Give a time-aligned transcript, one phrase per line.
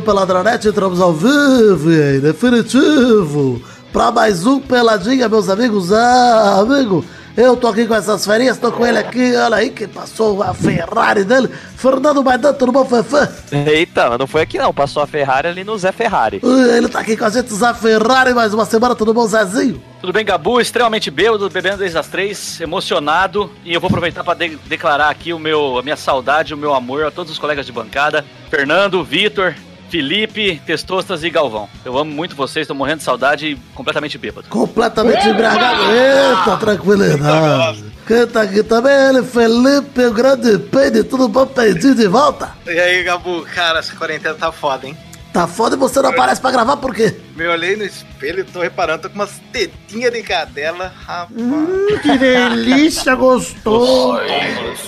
[0.00, 3.62] do Peladronete, entramos ao vivo e em definitivo
[3.92, 5.92] para mais um Peladinha, meus amigos.
[5.92, 7.04] Ah, amigo,
[7.36, 10.54] eu tô aqui com essas ferinhas, tô com ele aqui, olha aí que passou a
[10.54, 11.48] Ferrari dele.
[11.76, 13.28] Fernando Maidan, tudo bom, Fefe?
[13.54, 16.40] Eita, não foi aqui não, passou a Ferrari ali no Zé Ferrari.
[16.42, 19.82] Ele tá aqui com a gente, Zé Ferrari, mais uma semana, tudo bom, Zezinho?
[20.00, 20.60] Tudo bem, Gabu?
[20.60, 23.50] Extremamente bêbado, bebendo desde as três, emocionado.
[23.66, 26.74] E eu vou aproveitar para de declarar aqui o meu, a minha saudade, o meu
[26.74, 28.24] amor a todos os colegas de bancada.
[28.48, 29.54] Fernando, Vitor,
[29.90, 31.68] Felipe, Testostas e Galvão.
[31.84, 34.46] Eu amo muito vocês, tô morrendo de saudade e completamente bêbado.
[34.48, 35.82] Completamente embriagado.
[35.90, 37.84] Eita, tranquilidade.
[38.06, 42.52] Quem tá aqui também é ele, Felipe, o grande peide, tudo bom, peidinho de volta?
[42.66, 44.96] E aí, Gabu, cara, essa quarentena tá foda, hein?
[45.32, 47.16] Tá foda e você não aparece pra gravar por quê?
[47.36, 51.30] Me olhei no espelho e tô reparando, tô com umas tetinhas de cadela, rapaz.
[51.36, 54.18] Hum, que delícia, gostoso.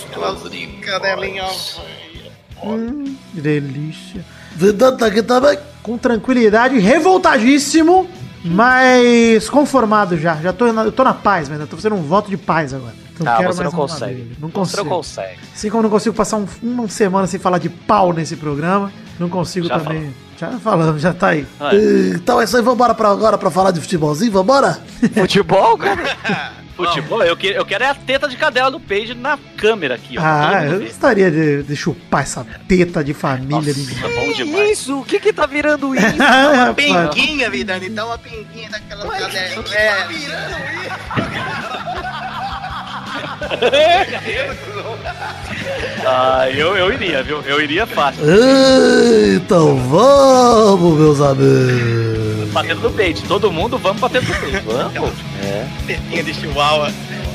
[0.09, 0.43] Aquelas
[0.81, 1.79] cadelinhas.
[2.61, 4.25] Hum, que delícia.
[4.55, 5.57] Vidano aqui também.
[5.81, 8.07] Com tranquilidade, revoltadíssimo,
[8.43, 10.35] mas conformado já.
[10.37, 12.73] Já tô, na, eu tô na paz, mas eu tô fazendo um voto de paz
[12.73, 12.93] agora.
[13.19, 14.13] Não ah, você não consegue.
[14.15, 14.37] Dele.
[14.39, 14.77] Não consigo.
[14.77, 15.39] Você não consegue.
[15.53, 19.29] Assim como não consigo passar um, uma semana sem falar de pau nesse programa, não
[19.29, 20.01] consigo Já também.
[20.01, 20.23] falou.
[20.35, 21.45] Já falamos, já tá aí.
[21.59, 22.15] É.
[22.15, 24.79] Então é isso aí, vambora pra agora pra falar de futebolzinho, vambora?
[25.13, 26.03] Futebol, cara?
[26.75, 30.17] Futebol, eu, que, eu quero é a teta de cadela do Page na câmera aqui,
[30.17, 30.21] ó.
[30.23, 33.73] Ah, eu gostaria de, de chupar essa teta de família.
[33.75, 34.71] Nossa, bom demais.
[34.71, 36.05] Isso, o que que tá virando isso?
[36.19, 36.75] Ah, rapaz.
[36.75, 39.63] Pinguinha, Vidani, dá uma pinguinha daquela cadelinha.
[43.61, 44.55] É,
[46.05, 47.41] Ah, eu, eu iria, viu?
[47.41, 48.23] Eu iria fácil.
[49.35, 52.12] Então vamos, meus amigos.
[52.53, 53.23] Batendo no peito.
[53.23, 54.63] Todo mundo, vamos batendo no peito.
[54.65, 55.11] Vamos.
[55.43, 55.67] É.
[55.87, 56.91] tetinha de chihuahua.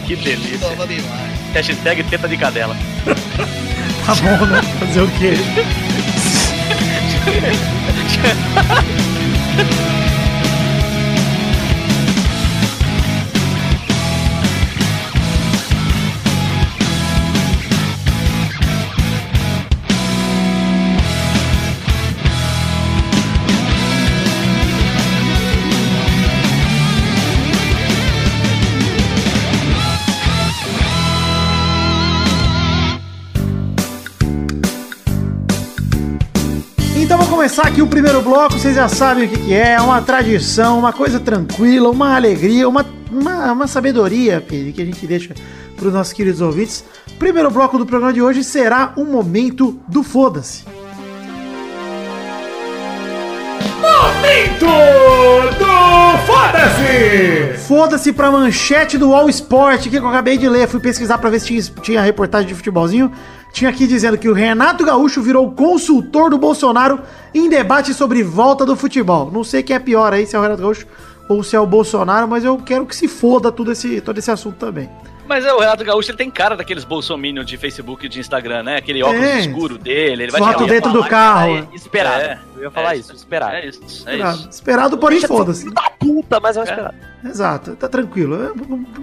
[0.06, 0.68] Que delícia.
[1.52, 2.76] Hashtag teta de cadela.
[4.08, 4.62] Tá bom, né?
[4.80, 5.34] Fazer o quê?
[37.58, 40.78] começar aqui o primeiro bloco, vocês já sabem o que, que é, é uma tradição,
[40.78, 45.34] uma coisa tranquila, uma alegria, uma, uma, uma sabedoria, Pedro, que a gente deixa
[45.74, 46.84] para os nossos queridos ouvintes.
[47.18, 50.64] Primeiro bloco do programa de hoje será um momento do foda-se.
[53.80, 55.57] Momento
[56.48, 57.58] Foda-se!
[57.66, 61.40] Foda-se pra manchete do All Sport, que eu acabei de ler, fui pesquisar pra ver
[61.40, 63.12] se tinha, tinha reportagem de futebolzinho.
[63.52, 67.00] Tinha aqui dizendo que o Renato Gaúcho virou consultor do Bolsonaro
[67.34, 69.30] em debate sobre volta do futebol.
[69.30, 70.86] Não sei quem é pior aí, se é o Renato Gaúcho
[71.28, 74.30] ou se é o Bolsonaro, mas eu quero que se foda tudo esse, todo esse
[74.30, 74.88] assunto também.
[75.28, 78.62] Mas é, o Renato Gaúcho ele tem cara daqueles bolsominion de Facebook e de Instagram,
[78.62, 78.76] né?
[78.76, 79.40] Aquele óculos Tem.
[79.40, 80.22] escuro dele.
[80.24, 81.54] Ele vai Foto dentro do carro.
[81.64, 82.22] "Cara, Esperado.
[82.22, 83.52] É, eu ia falar é isso, esperado.
[83.54, 84.48] É isso, é Esperado, isso.
[84.50, 85.62] Esperado, porém foda-se.
[85.64, 86.94] Filho da puta, mas é o esperado.
[87.24, 88.54] Exato, tá tranquilo.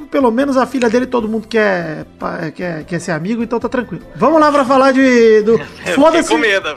[0.09, 2.05] Pelo menos a filha dele todo mundo quer,
[2.55, 4.05] quer, quer ser amigo, então tá tranquilo.
[4.15, 5.41] Vamos lá pra falar de.
[5.41, 5.59] Do,
[5.95, 6.29] foda-se.
[6.29, 6.75] com medo.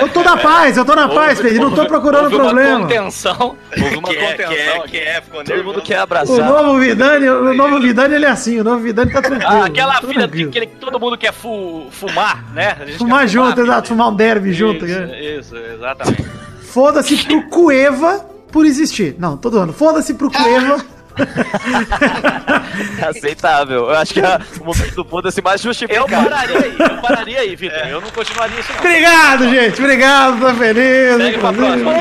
[0.00, 1.62] Eu tô na paz, eu tô na paz, Pedro.
[1.62, 2.76] Não tô procurando houve problema.
[2.78, 3.56] Uma contenção.
[3.76, 4.82] Houve uma Que é, contenção.
[4.86, 6.46] que é, que é, Todo mundo quer O abraçar.
[6.48, 9.50] novo Vidani, o novo Vidani ele é assim, o novo Vidani tá tranquilo.
[9.62, 10.52] Ah, aquela tá filha tranquilo.
[10.52, 12.76] que, que todo mundo quer fu- fumar, né?
[12.80, 13.62] A gente Fumar quer junto, filha.
[13.64, 14.86] exato, fumar um derby junto.
[14.86, 15.20] Isso, né?
[15.20, 16.22] isso, exatamente.
[16.62, 19.14] Foda-se pro Cueva por existir.
[19.18, 19.72] Não, tô dando.
[19.72, 20.84] Foda-se pro Cueva.
[23.08, 23.88] Aceitável.
[23.90, 26.06] Eu acho que é o momento do foda-se mais Eu justificado.
[26.08, 27.78] pararia aí, eu pararia aí, Vitor.
[27.88, 28.78] Eu não continuaria isso, não.
[28.78, 29.80] Obrigado, gente.
[29.80, 31.16] Obrigado, tô feliz.
[31.16, 31.92] Segue pra próxima.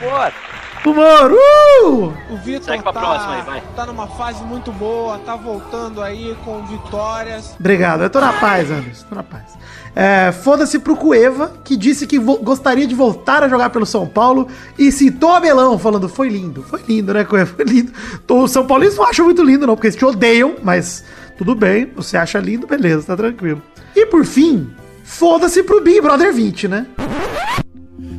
[0.00, 0.47] Bora.
[0.90, 1.32] Humor.
[1.32, 2.12] Uh!
[2.30, 7.54] O Vitor tá, próxima tá numa fase muito boa, tá voltando aí com vitórias.
[7.58, 9.06] Obrigado, eu tô na paz, Anderson.
[9.08, 9.58] Tô na paz.
[9.94, 14.48] É, Foda-se pro Cueva, que disse que gostaria de voltar a jogar pelo São Paulo
[14.78, 17.48] e citou Abelão, falando: foi lindo, foi lindo, né, Cueva?
[17.56, 17.92] Foi lindo.
[18.14, 21.04] Então, Os São Paulinos não acham muito lindo, não, porque eles te odeiam, mas
[21.36, 23.62] tudo bem, você acha lindo, beleza, tá tranquilo.
[23.94, 24.70] E por fim,
[25.04, 26.86] foda-se pro Big Brother 20, né?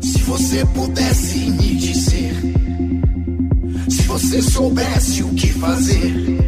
[0.02, 2.39] Se você pudesse me dizer,
[4.10, 6.40] você soubesse o que fazer,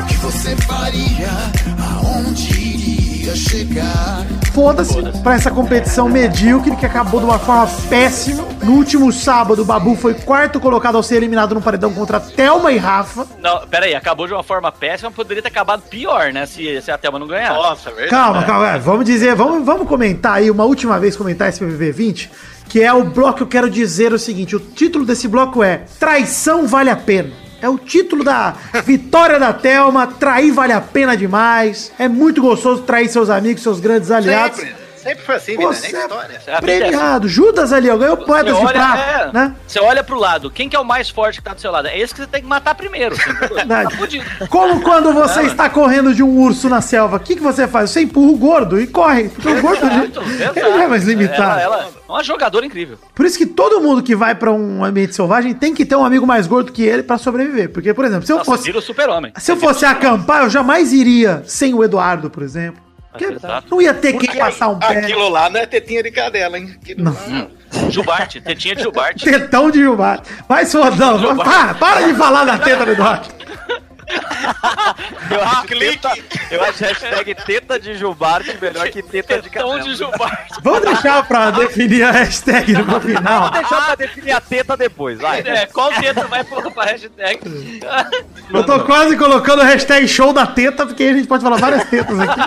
[0.00, 1.30] o que você faria,
[1.78, 2.86] aonde iria?
[3.34, 4.24] chegar.
[4.52, 8.44] Foda-se pra essa competição medíocre que acabou de uma forma péssima.
[8.62, 12.72] No último sábado, o Babu foi quarto colocado ao ser eliminado no paredão contra Thelma
[12.72, 13.26] e Rafa.
[13.42, 16.46] Não, pera aí, acabou de uma forma péssima, poderia ter acabado pior, né?
[16.46, 17.52] Se, se a Thelma não ganhar.
[17.52, 18.10] Nossa, verdade.
[18.10, 18.68] Calma, calma.
[18.70, 22.30] é, Vamos dizer, vamos, vamos comentar aí, uma última vez comentar esse PVV 20,
[22.68, 25.84] que é o bloco que eu quero dizer o seguinte: o título desse bloco é
[25.98, 27.46] Traição Vale a Pena.
[27.60, 28.54] É o título da
[28.84, 31.90] vitória da Thelma, trair vale a pena demais.
[31.98, 34.60] É muito gostoso trair seus amigos, seus grandes aliados.
[34.60, 36.32] Sempre, sempre foi assim, vida, Você nem história.
[36.46, 36.60] É assim.
[36.60, 37.28] Premiado.
[37.28, 39.54] Judas ali, ó, ganhou poetas de olha, prata, é, né?
[39.66, 41.88] você olha pro lado, quem que é o mais forte que tá do seu lado?
[41.88, 43.16] É esse que você tem que matar primeiro.
[43.36, 43.96] Tá Verdade.
[43.96, 44.24] fudido.
[44.48, 47.90] Como quando você está correndo de um urso na selva, o que, que você faz?
[47.90, 49.28] Você empurra o gordo e corre.
[49.28, 50.58] Porque o gordo Exato, exato.
[50.58, 51.60] ele é mais limitado.
[51.60, 52.98] Ela, ela é uma jogadora incrível.
[53.14, 56.04] Por isso que todo mundo que vai pra um ambiente selvagem tem que ter um
[56.04, 57.70] amigo mais gordo que ele pra sobreviver.
[57.70, 59.32] Porque, por exemplo, se eu Nossa, fosse, vira o super-homem.
[59.38, 62.85] se eu fosse acampar, eu jamais iria sem o Eduardo, por exemplo.
[63.24, 63.66] Exato.
[63.70, 64.98] não ia ter Porque passar um pé.
[64.98, 66.76] Aquilo lá não é tetinha de cadela, hein?
[66.80, 67.12] Aquilo Não.
[67.12, 67.46] lá-
[67.90, 69.24] Jubarte, tetinha de Jubarte.
[69.24, 70.22] Tetão de Gilmar.
[70.48, 71.36] Vai, fodão.
[71.36, 73.28] Para, para de falar da teta do Eduardo.
[75.30, 75.98] Eu acho, clique.
[75.98, 76.14] teta,
[76.50, 79.80] eu acho hashtag teta de Jubarte melhor que teta de cadela.
[79.80, 80.54] de Jubarte.
[80.62, 83.42] Vamos deixar pra definir a hashtag no final.
[83.42, 85.40] Vou deixar pra definir a teta depois, vai.
[85.40, 87.40] É, qual teta vai pra, pra hashtag?
[88.52, 91.56] Eu tô quase colocando o hashtag show da teta, porque aí a gente pode falar
[91.56, 92.40] várias tetas aqui.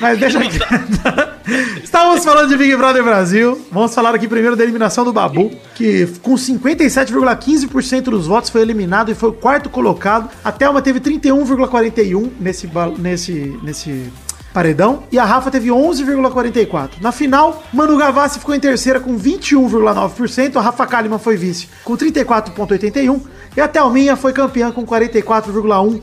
[0.00, 0.58] Mas deixa aqui.
[1.82, 3.66] Estávamos falando de Big Brother Brasil.
[3.70, 9.10] Vamos falar aqui primeiro da eliminação do Babu, que com 57,15% dos votos foi eliminado
[9.10, 10.28] e foi o quarto colocado.
[10.44, 12.68] A Thelma teve 31,41% nesse,
[12.98, 14.12] nesse, nesse
[14.52, 15.04] paredão.
[15.12, 17.00] E a Rafa teve 11,44%.
[17.00, 20.56] Na final, Manu Gavassi ficou em terceira com 21,9%.
[20.56, 23.20] A Rafa Kalimann foi vice com 34,81%.
[23.56, 26.02] E a Thelminha foi campeã com 44,1%.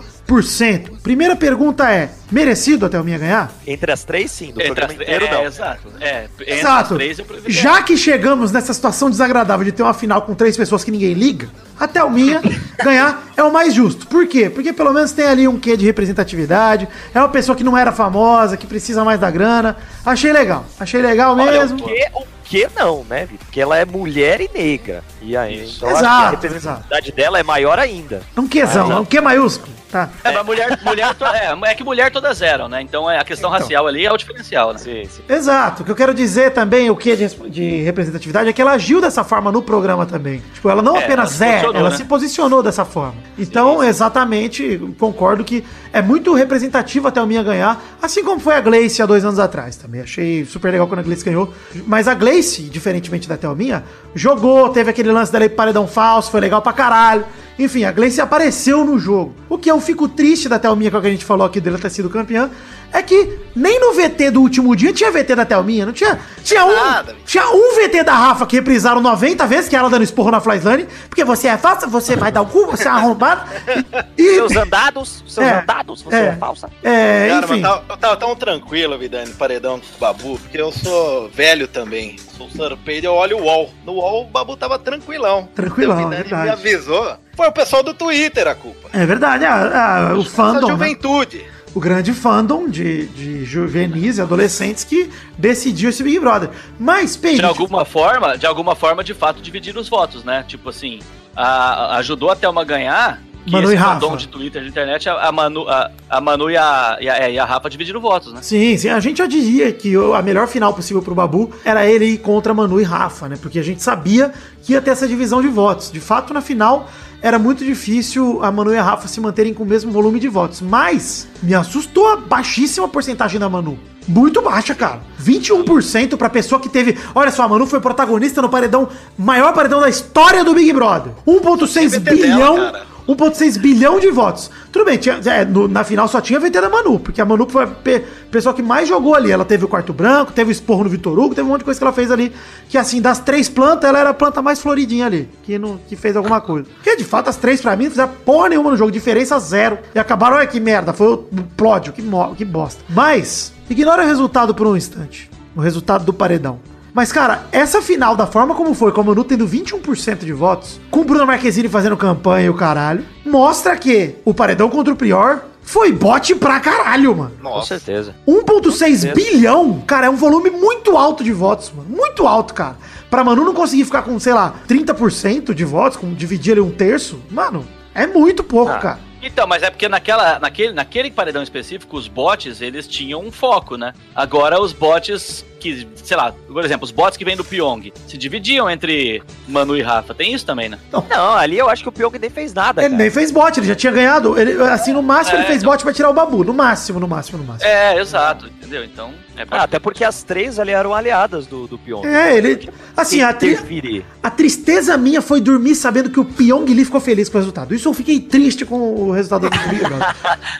[1.03, 3.51] Primeira pergunta é: merecido a Thelminha ganhar?
[3.67, 4.51] Entre as três, sim.
[4.53, 5.43] Do Entre programa as, inteiro, é, não.
[5.45, 5.87] exato.
[5.99, 6.93] É, entre Exato.
[6.93, 7.51] as três eu prefiro.
[7.51, 11.13] Já que chegamos nessa situação desagradável de ter uma final com três pessoas que ninguém
[11.13, 12.41] liga, a Thelminha
[12.83, 14.07] ganhar é o mais justo.
[14.07, 14.49] Por quê?
[14.49, 16.87] Porque pelo menos tem ali um quê de representatividade.
[17.13, 19.75] É uma pessoa que não era famosa, que precisa mais da grana.
[20.05, 20.65] Achei legal.
[20.79, 21.77] Achei legal Olha, mesmo.
[21.77, 23.45] o que, o que não, né, Vitor?
[23.45, 25.03] Porque ela é mulher e negra.
[25.21, 28.21] E aí, então Exato, a representatividade dela é maior ainda.
[28.35, 29.71] É um quezão, é um que maiúsculo.
[29.91, 30.09] Tá.
[30.23, 32.81] É, mas mulher, mulher to- é, é que mulher todas eram, né?
[32.81, 34.79] Então é, a questão racial ali é o diferencial, né?
[34.79, 35.21] Sim, sim.
[35.27, 35.81] Exato.
[35.81, 39.01] O que eu quero dizer também, o que de, de representatividade, é que ela agiu
[39.01, 40.41] dessa forma no programa também.
[40.53, 41.95] Tipo, ela não É, apenas ela se é, ela né?
[41.97, 43.15] se posicionou dessa forma.
[43.37, 45.61] Então, exatamente, concordo que
[45.91, 49.39] é muito representativo até o minha ganhar, assim como foi a Gleice há dois anos
[49.39, 49.99] atrás também.
[49.99, 51.53] Achei super legal quando a Gleice ganhou.
[51.85, 53.83] Mas a Gleice, diferentemente da Thelminha,
[54.13, 57.25] jogou, teve aquele lance dela pro paredão falso, foi legal pra caralho.
[57.63, 59.33] Enfim, a Gleice apareceu no jogo.
[59.49, 61.77] O que eu fico triste da Thelminha, com o que a gente falou aqui dela
[61.77, 62.49] ter sido campeã,
[62.93, 66.19] é que nem no VT do último dia tinha VT da Thelminha, não tinha.
[66.43, 67.15] Tinha um, Nada.
[67.25, 70.41] tinha um VT da Rafa que reprisaram 90 vezes, que é ela dando esporro na
[70.41, 73.41] Flyslane, porque você é falsa, você vai dar o cu, você é arrombado.
[74.17, 76.25] E, Seus andados, seus É, andados, você é.
[76.27, 76.69] é, falsa.
[76.83, 77.61] é, Cara, enfim.
[77.61, 81.67] mas tá- eu tava tão tranquilo, Vidani, no paredão do Babu, porque eu sou velho
[81.67, 82.17] também.
[82.37, 83.69] Sou surpreso, eu olho o UOL.
[83.85, 85.47] No UOL, o Babu tava tranquilão.
[85.55, 86.43] Tranquilão, O Vidani verdade.
[86.43, 87.15] me avisou.
[87.41, 88.87] Foi o pessoal do Twitter a culpa.
[88.93, 90.73] É verdade, a- a- o Essa fandom, né?
[90.73, 91.43] juventude.
[91.73, 95.09] o grande fandom de, de juvenis e adolescentes que
[95.39, 96.51] decidiu esse Big Brother.
[96.79, 100.45] Mas, Peide, De alguma forma, de alguma forma, de fato, dividir os votos, né?
[100.47, 100.99] Tipo assim,
[101.35, 103.19] a- ajudou a Thelma a ganhar.
[103.43, 103.93] Que Manu esse e Rafa.
[104.01, 107.39] fandom de Twitter, de internet, a, Manu, a, a Manu e a, e, a, e
[107.39, 108.39] a Rafa dividiram votos, né?
[108.43, 112.05] Sim, sim, a gente já dizia que a melhor final possível pro Babu era ele
[112.05, 113.39] ir contra Manu e Rafa, né?
[113.41, 115.91] Porque a gente sabia que ia ter essa divisão de votos.
[115.91, 116.87] De fato, na final,
[117.21, 120.27] era muito difícil a Manu e a Rafa se manterem com o mesmo volume de
[120.27, 120.61] votos.
[120.61, 123.77] Mas me assustou a baixíssima porcentagem da Manu.
[124.07, 125.01] Muito baixa, cara.
[125.23, 126.97] 21% pra pessoa que teve.
[127.13, 131.13] Olha só, a Manu foi protagonista no paredão, maior paredão da história do Big Brother.
[131.27, 132.55] 1,6 VT dela, bilhão.
[132.55, 132.85] cara.
[133.15, 134.49] 1,6 bilhão de votos.
[134.71, 137.47] Tudo bem, tinha- é, no- na final só tinha VT da Manu, porque a Manu
[137.49, 139.31] foi a pe- pessoa que mais jogou ali.
[139.31, 141.65] Ela teve o quarto branco, teve o esporro no Vitor Hugo, teve um monte de
[141.65, 142.31] coisa que ela fez ali.
[142.69, 145.95] Que assim, das três plantas, ela era a planta mais floridinha ali, que, não, que
[145.95, 146.67] fez alguma coisa.
[146.75, 149.77] Porque de fato, as três pra mim não fizeram porra nenhuma no jogo, diferença zero.
[149.93, 151.17] E acabaram, olha que merda, foi o
[151.57, 152.01] plódio, que,
[152.37, 152.81] que bosta.
[152.89, 155.29] Mas, ignora o resultado por um instante.
[155.55, 156.59] O resultado do paredão.
[156.93, 160.79] Mas, cara, essa final, da forma como foi, com a Manu tendo 21% de votos,
[160.89, 164.97] com o Bruno Marquezine fazendo campanha e o caralho, mostra que o paredão contra o
[164.97, 167.31] Prior foi bote pra caralho, mano.
[167.37, 167.79] Com Nossa.
[167.79, 168.13] certeza.
[168.27, 169.13] 1,6 certeza.
[169.13, 171.87] bilhão, cara, é um volume muito alto de votos, mano.
[171.89, 172.75] Muito alto, cara.
[173.09, 176.71] Pra Manu não conseguir ficar com, sei lá, 30% de votos, com dividir ali um
[176.71, 178.99] terço, mano, é muito pouco, Ah, cara.
[179.21, 183.77] Então, mas é porque naquela, naquele, naquele paredão específico, os bots, eles tinham um foco,
[183.77, 183.93] né?
[184.15, 188.17] Agora os bots que, sei lá, por exemplo, os bots que vêm do Pyong se
[188.17, 190.13] dividiam entre Manu e Rafa.
[190.15, 190.79] Tem isso também, né?
[191.07, 193.01] Não, ali eu acho que o Pyong nem fez nada, Ele cara.
[193.03, 194.39] nem fez bot, ele já tinha ganhado.
[194.39, 196.43] Ele, assim, no máximo ele É, fez então- bot pra tirar o babu.
[196.43, 197.69] No máximo, no máximo, no máximo.
[197.69, 198.83] É, exato, entendeu?
[198.83, 202.05] Então, é Ah, até porque as três ali eram aliadas do, do Pyong.
[202.05, 202.69] É, ele.
[202.95, 207.29] Assim, a, tri- a tristeza minha foi dormir sabendo que o Pyong Lee ficou feliz
[207.29, 207.73] com o resultado.
[207.73, 210.15] Isso eu fiquei triste com o resultado do Big Brother.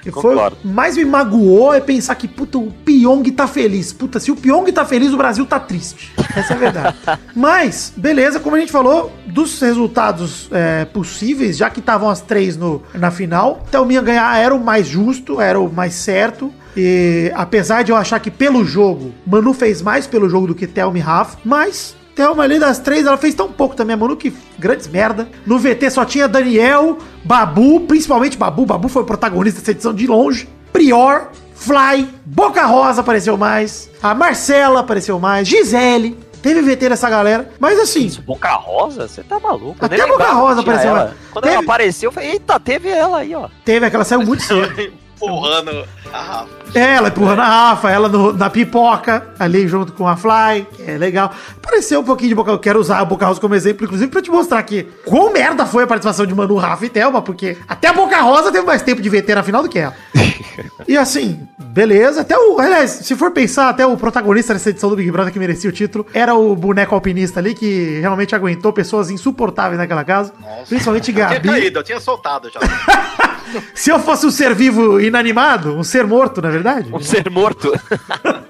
[0.05, 3.93] E foi, mais me magoou é pensar que, puta, o Pyong tá feliz.
[3.93, 6.11] Puta, se o Pyong tá feliz, o Brasil tá triste.
[6.35, 6.95] Essa é a verdade.
[7.35, 12.57] Mas, beleza, como a gente falou, dos resultados é, possíveis, já que estavam as três
[12.57, 16.53] no, na final, Thelminha ganhar era o mais justo, era o mais certo.
[16.75, 20.66] E apesar de eu achar que pelo jogo, Manu fez mais pelo jogo do que
[20.68, 23.94] Thelma e Rafa, mas Thelma ali das três, ela fez tão pouco também.
[23.94, 25.28] A Manu que grandes merda.
[25.46, 28.66] No VT só tinha Daniel, Babu, principalmente Babu.
[28.66, 30.48] Babu foi o protagonista dessa edição de longe.
[30.74, 33.90] Prior, Fly, Boca Rosa apareceu mais.
[34.01, 35.48] A Marcela apareceu mais.
[35.48, 36.18] Gisele.
[36.42, 37.51] Teve VT nessa galera.
[37.60, 39.08] Mas assim, Isso, Boca Rosa?
[39.08, 39.75] Você tá maluco?
[39.80, 41.04] Eu Até Boca Rosa apareceu ela.
[41.04, 41.12] lá.
[41.32, 43.48] Quando Teve- ela apareceu, eu falei, eita, teve ela aí, ó.
[43.63, 44.92] teve aquela saiu muito cedo.
[45.25, 46.50] Empurrando a Rafa.
[46.74, 50.98] Ela empurrando a Rafa, ela no- na pipoca, ali junto com a Fly, que é
[50.98, 51.32] legal.
[51.62, 54.22] Pareceu um pouquinho de Boca Eu quero usar a Boca Rosa como exemplo, inclusive, pra
[54.22, 57.88] te mostrar aqui quão merda foi a participação de Manu, Rafa e Thelma, porque até
[57.90, 59.94] a Boca Rosa teve mais tempo de VT na final do que ela.
[60.88, 62.22] e assim, beleza.
[62.22, 62.60] Até o.
[62.60, 65.74] Aliás, se for pensar, até o protagonista dessa edição do Big Brother que merecia o
[65.74, 70.34] título era o boneco alpinista ali, que realmente aguentou pessoas insuportáveis naquela casa.
[70.68, 71.50] Principalmente Eu tinha Gabi.
[71.50, 72.60] caído, eu tinha soltado já.
[73.75, 76.89] Se eu fosse um ser vivo inanimado, um ser morto, na verdade.
[76.91, 77.72] Um ser morto.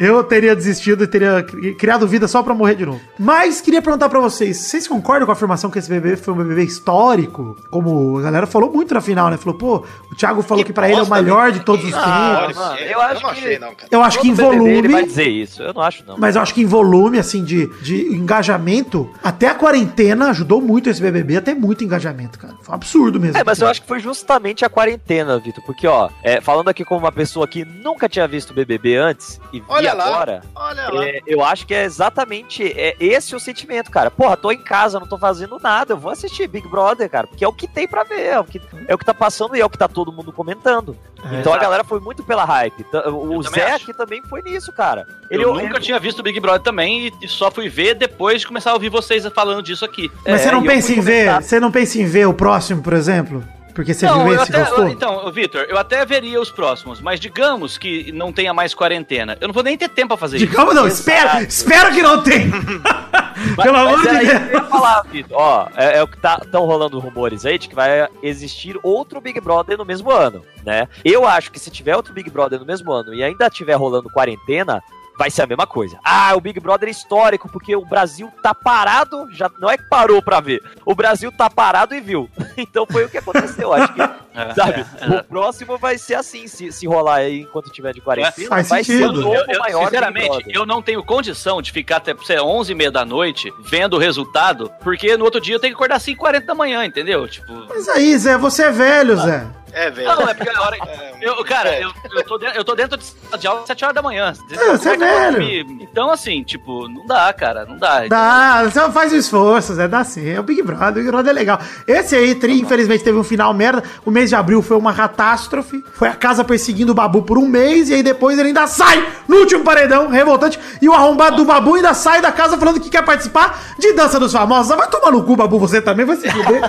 [0.00, 3.00] Eu teria desistido e teria cri- criado vida só pra morrer de novo.
[3.18, 6.36] Mas queria perguntar pra vocês, vocês concordam com a afirmação que esse bebê foi um
[6.38, 7.56] bebê histórico?
[7.70, 9.36] Como a galera falou muito na final, né?
[9.36, 12.38] Falou, pô, o Thiago falou que, pra ele é o melhor de todos os Ah,
[12.46, 12.56] tempos.
[12.56, 13.88] mano, eu, eu acho não que- achei, não, cara.
[13.90, 15.62] Eu acho que em Todo BBB Ele vai volume, dizer isso.
[15.62, 16.16] Eu não acho, não.
[16.18, 20.88] mas eu acho que em volume, assim, de, de engajamento, até a quarentena ajudou muito
[20.88, 22.54] esse BBB, até muito engajamento, cara.
[22.62, 23.36] Foi um absurdo mesmo.
[23.36, 25.62] É, mas eu acho que foi justamente a quarentena, Vitor.
[25.64, 29.40] Porque, ó, é, falando aqui como uma pessoa que nunca tinha visto o BBB antes
[29.52, 30.04] e vi Olha lá.
[30.06, 31.04] agora, Olha lá.
[31.04, 34.10] é, eu acho que é exatamente é, esse o sentimento, cara.
[34.10, 37.44] Porra, tô em casa, não tô fazendo nada, eu vou assistir Big Brother, cara, porque
[37.44, 39.60] é o que tem pra ver, é o que, é o que tá passando e
[39.60, 40.96] é o que tá todo mundo comentando.
[41.30, 42.84] É, então a galera foi muito pela hype.
[42.92, 43.84] O Eu também Zé acho.
[43.84, 45.06] aqui também foi nisso, cara.
[45.30, 48.70] eu nunca tinha visto Big Brother também e, e só fui ver depois de começar
[48.70, 50.10] a ouvir vocês falando disso aqui.
[50.24, 51.42] Mas É, você não e eu pensa em ver, comentar.
[51.42, 53.42] você não pensa em ver o próximo, por exemplo?
[53.78, 54.88] Porque você Não, viu esse até, gostou?
[54.88, 59.38] então, Vitor, eu até veria os próximos, mas digamos que não tenha mais quarentena.
[59.40, 60.98] Eu não vou nem ter tempo pra fazer Digamos não, isso.
[60.98, 62.50] espera, espero que não tenha.
[63.62, 64.52] Pelo amor Mas de é eu Deus.
[64.52, 65.38] ia falar, Vitor.
[65.40, 69.20] Ó, é, é o que tá tão rolando rumores aí de que vai existir outro
[69.20, 70.88] Big Brother no mesmo ano, né?
[71.04, 74.10] Eu acho que se tiver outro Big Brother no mesmo ano e ainda tiver rolando
[74.10, 74.82] quarentena,
[75.18, 75.98] vai ser a mesma coisa.
[76.04, 79.82] Ah, o Big Brother é histórico porque o Brasil tá parado, já não é que
[79.88, 80.62] parou pra ver.
[80.86, 82.28] O Brasil tá parado e viu.
[82.56, 84.84] Então foi o que aconteceu, acho que, É, sabe?
[85.00, 85.18] é, é.
[85.20, 88.82] O próximo vai ser assim, se, se rolar aí enquanto tiver de quarentena, Faz vai
[88.82, 89.12] sentido.
[89.14, 92.36] ser o novo Eu, eu, maior sinceramente, eu não tenho condição de ficar até sei,
[92.36, 95.72] lá, 11 e meia da noite vendo o resultado, porque no outro dia eu tenho
[95.72, 97.26] que acordar às 5 40 da manhã, entendeu?
[97.28, 97.52] Tipo.
[97.68, 99.46] Mas aí, Zé, você é velho, Zé.
[99.78, 100.08] É, velho.
[100.08, 100.76] Não, é porque a hora.
[100.76, 101.84] É, Eu, cara, é.
[101.84, 104.02] eu, eu, tô dentro, eu tô dentro de sala de aula às 7 horas da
[104.02, 104.32] manhã.
[104.50, 105.78] É, você é eu vou velho.
[105.80, 108.08] Então, assim, tipo, não dá, cara, não dá.
[108.08, 110.28] Dá, você faz o esforço, Zé, dá sim.
[110.28, 111.60] É o Big Brother, o Big Brother é legal.
[111.86, 113.84] Esse aí, tri, infelizmente, teve um final merda.
[114.04, 115.84] O mês de abril foi uma catástrofe.
[115.92, 119.06] Foi a casa perseguindo o Babu por um mês, e aí depois ele ainda sai
[119.28, 120.58] no último paredão, revoltante.
[120.82, 124.18] E o arrombado do Babu ainda sai da casa falando que quer participar de Dança
[124.18, 124.76] dos Famosos.
[124.76, 126.62] Vai tomar no cu, Babu, você também vai se fuder.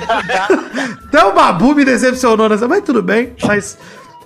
[1.08, 3.34] então o Babu me decepcionou nessa, mas tudo bem.
[3.46, 3.78] Mas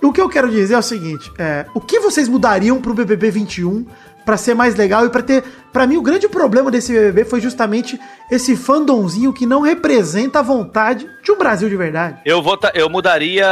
[0.02, 3.30] o que eu quero dizer é o seguinte: é, o que vocês mudariam pro BBB
[3.30, 3.86] 21
[4.24, 5.44] pra ser mais legal e pra ter.
[5.74, 8.00] Pra mim, o grande problema desse BBB foi justamente
[8.30, 12.18] esse fandomzinho que não representa a vontade de um Brasil de verdade.
[12.24, 13.44] Eu, vota, eu mudaria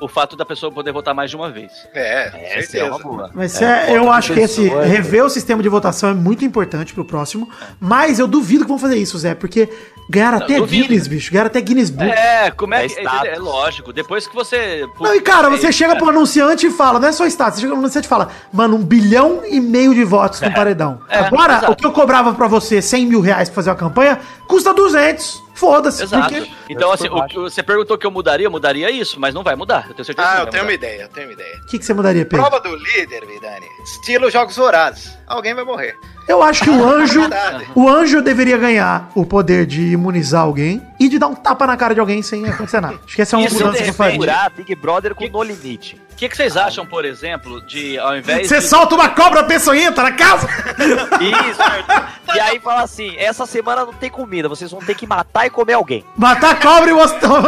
[0.00, 1.70] o fato da pessoa poder votar mais de uma vez.
[1.94, 2.38] É, Essa
[2.72, 2.78] certeza.
[2.78, 3.30] é uma boa.
[3.34, 4.84] Mas é, eu acho que esse é.
[4.86, 7.46] rever o sistema de votação é muito importante pro próximo.
[7.78, 9.68] Mas eu duvido que vão fazer isso, Zé, porque
[10.08, 10.86] ganharam até duvido.
[10.88, 11.30] Guinness, bicho.
[11.30, 12.10] Ganharam até Guinness Book.
[12.10, 12.98] É, como é É que.
[12.98, 13.28] É, status.
[13.28, 14.86] é lógico, depois que você.
[14.98, 17.60] Não, e cara, você É, chega pro anunciante e fala, não é só status, você
[17.60, 21.00] chega pro anunciante e fala, mano, um bilhão e meio de votos no paredão.
[21.08, 21.72] É, Agora, exato.
[21.72, 25.44] o que eu cobrava pra você 100 mil reais pra fazer uma campanha, custa 200.
[25.54, 26.02] Foda-se.
[26.02, 26.34] Exato.
[26.34, 26.50] Porque...
[26.68, 27.40] Então, assim, o, baixo.
[27.40, 29.86] você perguntou que eu mudaria, eu mudaria isso, mas não vai mudar.
[29.88, 30.86] Eu tenho certeza que Ah, eu vai tenho uma mudar.
[30.86, 31.56] ideia, eu tenho uma ideia.
[31.62, 32.46] O que, que você mudaria, Pedro?
[32.46, 33.66] Prova do líder, Vidani.
[33.82, 35.16] Estilo Jogos Vorazes.
[35.26, 35.96] Alguém vai morrer.
[36.28, 37.66] Eu acho que o anjo, verdade.
[37.74, 41.76] o anjo deveria ganhar o poder de imunizar alguém e de dar um tapa na
[41.76, 42.98] cara de alguém sem acontecer nada.
[43.04, 44.12] Acho que essa é uma Isso mudança de que eu faria.
[44.12, 46.00] Segurar Big Brother com No Limite.
[46.12, 48.66] O que, que vocês acham, por exemplo, de ao invés Você de...
[48.66, 50.48] solta uma cobra peçonhenta na casa?
[51.20, 52.34] Isso.
[52.34, 55.50] e aí fala assim, essa semana não tem comida, vocês vão ter que matar e
[55.50, 56.04] comer alguém.
[56.16, 57.40] Matar a cobra e mostrar,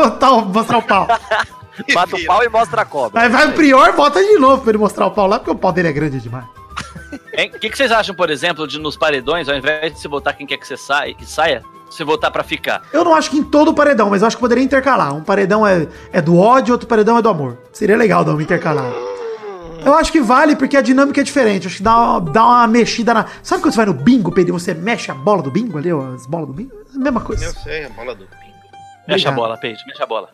[0.45, 1.09] mostrar o pau.
[1.95, 3.23] Mata o pau e mostra a cobra.
[3.23, 5.55] Aí vai o prior, bota de novo pra ele mostrar o pau lá, porque o
[5.55, 6.45] pau dele é grande demais.
[7.55, 10.35] O que, que vocês acham, por exemplo, de nos paredões, ao invés de você votar
[10.37, 12.83] quem quer que você saia, que saia, você votar pra ficar?
[12.93, 15.15] Eu não acho que em todo paredão, mas eu acho que poderia intercalar.
[15.15, 17.57] Um paredão é, é do ódio, outro paredão é do amor.
[17.73, 18.93] Seria legal dar uma intercalada.
[19.85, 21.69] Eu acho que vale porque a dinâmica é diferente.
[21.69, 23.27] Acho que dá uma, dá uma mexida na.
[23.43, 26.15] Sabe quando você vai no bingo, Pedro, você mexe a bola do bingo ali, ó,
[26.15, 26.73] as bolas do bingo?
[26.93, 27.53] É a mesma Eu coisa.
[27.63, 28.39] sei, a bola do pingo.
[29.07, 29.35] Mexe a Obrigado.
[29.37, 30.29] bola, Peide, mexe a bola.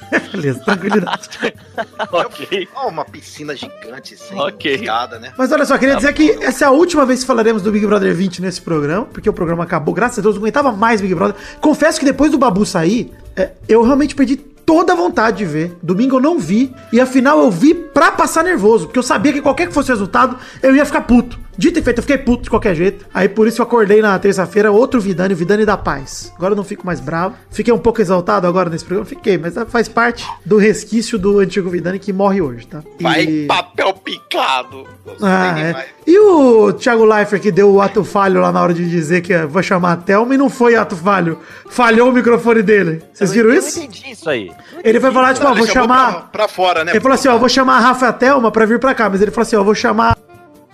[0.32, 1.28] Beleza, tranquilidade.
[2.12, 2.68] ok.
[2.74, 4.74] Ó, uma piscina gigante, sem Ok.
[4.74, 5.32] escada, né?
[5.36, 7.86] Mas olha só, queria dizer que essa é a última vez que falaremos do Big
[7.86, 11.14] Brother 20 nesse programa, porque o programa acabou, graças a Deus, não aguentava mais Big
[11.14, 11.36] Brother.
[11.60, 15.76] Confesso que depois do Babu sair, é, eu realmente perdi toda a vontade de ver.
[15.82, 19.40] Domingo eu não vi, e afinal eu vi pra passar nervoso, porque eu sabia que
[19.40, 21.38] qualquer que fosse o resultado, eu ia ficar puto.
[21.58, 23.04] Dito e feito, eu fiquei puto de qualquer jeito.
[23.12, 26.32] Aí por isso eu acordei na terça-feira, outro Vidani, o Vidani da Paz.
[26.36, 27.34] Agora eu não fico mais bravo.
[27.50, 31.68] Fiquei um pouco exaltado agora nesse programa, fiquei, mas faz parte do resquício do antigo
[31.68, 32.80] Vidani que morre hoje, tá?
[33.00, 34.86] Vai E- papel picado.
[35.20, 35.86] Ah, é.
[36.06, 39.36] E o Thiago Leifert que deu o ato falho lá na hora de dizer que
[39.46, 41.40] vou chamar a Thelma e não foi ato falho.
[41.68, 43.02] Falhou o microfone dele.
[43.12, 43.78] Vocês viram eu isso?
[43.78, 44.52] Eu não entendi isso aí.
[44.84, 46.12] Ele foi falar, tipo, ó, Ele vou chamar.
[46.12, 46.92] Pra, pra fora, né?
[46.92, 49.10] Ele falou assim, ó, vou chamar a Rafa e a Thelma pra vir pra cá.
[49.10, 50.16] Mas ele falou assim, ó, vou chamar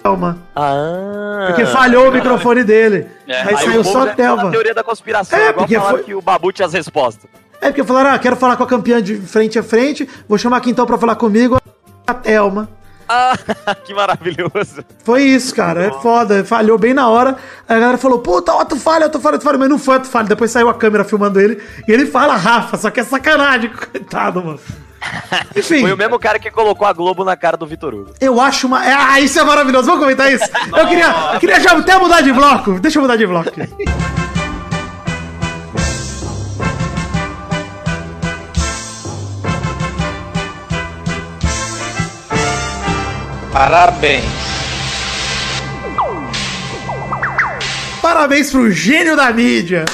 [0.04, 0.36] Thelma.
[0.54, 1.44] Ah.
[1.48, 3.06] Porque falhou o microfone dele.
[3.26, 4.50] É, aí aí saiu só Thelma.
[4.50, 5.38] teoria da conspiração.
[5.38, 7.30] É, É, igual porque falaram foi- que o Babu tinha as respostas.
[7.58, 10.06] É porque falaram, ah, quero falar com a campeã de frente a frente.
[10.28, 11.58] Vou chamar aqui então pra falar comigo
[12.06, 12.68] a Thelma.
[13.08, 13.32] Ah,
[13.82, 14.84] que maravilhoso.
[15.02, 15.84] Foi isso, cara.
[15.86, 16.44] É foda.
[16.44, 17.36] Falhou bem na hora.
[17.66, 19.56] Aí a galera falou, puta, ato falha, ato falha, ato falha.
[19.56, 20.28] Mas não foi ato falha.
[20.28, 21.62] Depois saiu a câmera filmando ele.
[21.88, 23.70] E ele fala Rafa, só que é sacanagem.
[23.90, 24.60] Coitado, mano.
[25.56, 28.12] Enfim, Foi o mesmo cara que colocou a Globo na cara do Vitor Hugo.
[28.20, 28.80] eu acho uma...
[28.80, 29.86] Ah, isso é maravilhoso.
[29.86, 30.44] Vamos comentar isso?
[30.76, 32.78] Eu queria, eu queria já até mudar de bloco.
[32.80, 33.50] Deixa eu mudar de bloco.
[43.52, 44.24] Parabéns.
[48.02, 49.84] Parabéns pro gênio da mídia.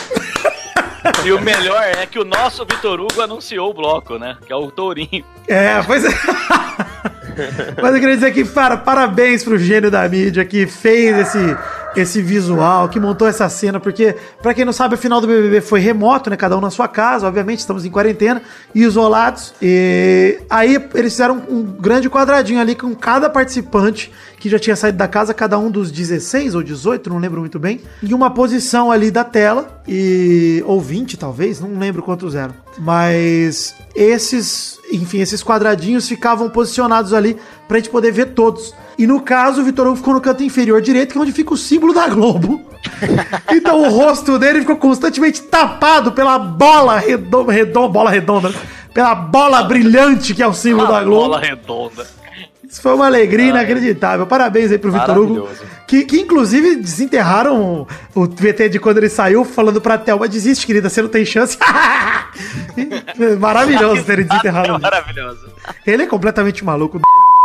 [1.25, 4.37] E o melhor é que o nosso Vitor Hugo anunciou o bloco, né?
[4.47, 5.25] Que é o Tourinho.
[5.47, 6.09] É, pois é.
[7.81, 11.57] Mas eu queria dizer que, para, parabéns pro gênio da mídia que fez esse,
[11.97, 15.61] esse visual, que montou essa cena, porque, pra quem não sabe, a final do BBB
[15.61, 16.37] foi remoto, né?
[16.37, 18.43] Cada um na sua casa, obviamente, estamos em quarentena
[18.75, 19.55] e isolados.
[19.61, 24.97] E aí eles fizeram um grande quadradinho ali com cada participante que já tinha saído
[24.97, 28.91] da casa, cada um dos 16 ou 18, não lembro muito bem, em uma posição
[28.91, 32.55] ali da tela, e ou 20 talvez, não lembro quantos eram.
[32.79, 37.37] Mas esses, enfim, esses quadradinhos ficavam posicionados ali
[37.69, 38.75] pra gente poder ver todos.
[38.99, 41.55] E no caso, o Vitor Hugo ficou no canto inferior direito, que é onde fica
[41.55, 42.61] o símbolo da Globo.
[43.53, 48.55] então o rosto dele ficou constantemente tapado pela bola redonda, redonda bola redonda,
[48.93, 51.23] pela bola brilhante que é o símbolo da Globo.
[51.23, 52.20] bola redonda.
[52.71, 54.27] Isso foi uma alegria inacreditável.
[54.29, 55.49] Parabéns aí pro Vitor Hugo.
[55.89, 60.89] Que, que inclusive desenterraram o VT de quando ele saiu, falando pra Thelma: desiste, querida,
[60.89, 61.59] você não tem chance.
[63.41, 64.77] Maravilhoso terem desenterrado.
[64.77, 65.49] É maravilhoso.
[65.85, 67.01] Ele é completamente maluco.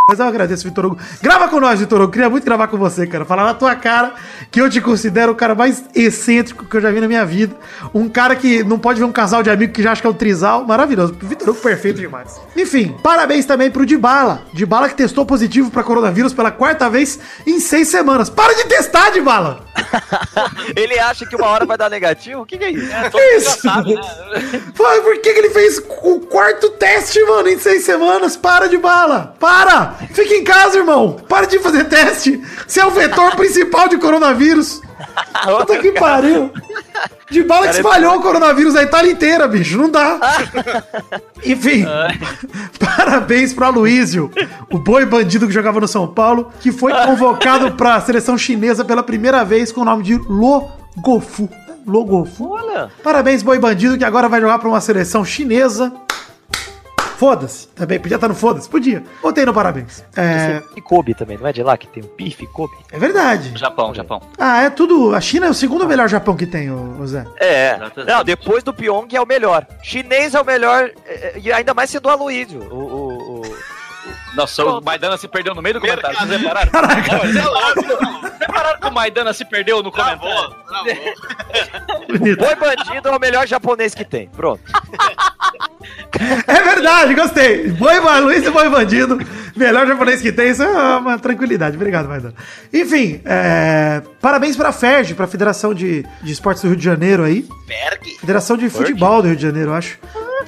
[0.08, 0.98] Mas eu agradeço, Vitor Hugo.
[1.20, 2.12] Grava com nós, Vitor Hugo.
[2.12, 3.26] Queria muito gravar com você, cara.
[3.26, 4.13] Falar na tua cara
[4.52, 7.56] que eu te considero o cara mais excêntrico que eu já vi na minha vida.
[7.91, 10.10] Um cara que não pode ver um casal de amigo que já acha que é
[10.10, 10.63] um trisal.
[10.63, 11.15] Maravilhoso.
[11.20, 12.39] Vitor Hugo perfeito demais.
[12.56, 14.44] Enfim, parabéns também pro Dibala.
[14.54, 18.30] Dibala que testou positivo pra coronavírus pela quarta vez em seis semanas.
[18.30, 19.65] Para de testar, Dibala!
[20.76, 22.41] Ele acha que uma hora vai dar negativo?
[22.41, 22.91] O que, que é isso?
[22.91, 23.62] É, já Isso.
[23.62, 24.02] sabe, né?
[24.76, 28.38] Por que, que ele fez o quarto teste, mano, em seis semanas?
[28.38, 29.36] Para de bala!
[29.39, 29.94] Para!
[30.12, 31.17] Fica em casa, irmão!
[31.27, 32.41] Para de fazer teste!
[32.67, 34.81] Você é o vetor principal de coronavírus!
[35.43, 36.51] Puta que pariu!
[37.29, 39.77] De bala que espalhou o coronavírus na Itália inteira, bicho!
[39.77, 40.19] Não dá!
[41.43, 41.86] Enfim,
[42.79, 44.31] parabéns pro Aloysio,
[44.71, 49.03] o boi bandido que jogava no São Paulo, que foi convocado pra seleção chinesa pela
[49.03, 51.49] primeira vez com o nome de Logofu.
[51.86, 52.51] Logofu.
[52.51, 52.89] Olha.
[53.03, 55.93] Parabéns, boi bandido, que agora vai jogar pra uma seleção chinesa.
[57.17, 57.67] Foda-se.
[57.69, 58.69] Também podia estar no foda-se?
[58.69, 59.04] Podia.
[59.21, 60.04] Botei no parabéns.
[60.17, 62.73] É, E Kobe também, não é de lá que tem o bife Kobe?
[62.91, 63.51] é verdade.
[63.58, 64.21] Japão, Japão.
[64.38, 65.15] Ah, é tudo.
[65.15, 67.25] A China é o segundo melhor Japão que tem, ô Zé.
[67.38, 67.78] É.
[68.06, 69.65] Não, depois do Pyong é o melhor.
[69.82, 72.62] Chinês é o melhor, é, e ainda mais sendo o Aloysio.
[72.71, 73.56] O, o, o-
[74.36, 76.17] Nossa, o Maidana se perdeu no meio do comentário.
[76.17, 76.71] Vocês repararam?
[76.71, 77.15] Caraca.
[77.17, 77.41] Não, ele é
[78.45, 80.19] repararam que o Maidana se perdeu no comentário?
[80.19, 82.06] Travou, travou.
[82.19, 82.38] Bonito.
[82.39, 84.28] Boi bandido é o melhor japonês que tem.
[84.30, 84.62] Pronto.
[86.47, 87.69] É verdade, gostei.
[87.71, 89.19] Boi Luiz e Boi Bandido.
[89.56, 91.75] Melhor japonês que tem, isso é uma tranquilidade.
[91.75, 92.34] Obrigado, Maidana.
[92.73, 97.45] Enfim, é, parabéns pra FERJ, pra Federação de, de Esportes do Rio de Janeiro aí.
[97.67, 98.17] Berg.
[98.19, 99.97] Federação de Futebol do Rio de Janeiro, eu acho.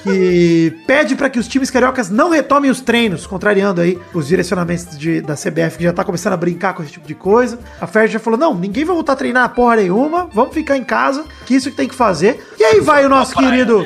[0.02, 4.96] Que pede pra que os times cariocas não retomem os treinos, contrariando aí os direcionamentos
[4.96, 7.58] de- da CBF, que já tá começando a brincar com esse tipo de coisa.
[7.80, 10.84] A FERJ já falou: não, ninguém vai voltar a treinar porra nenhuma, vamos ficar em
[10.84, 12.46] casa, que isso que tem que fazer.
[12.60, 13.84] E aí vai o nosso querido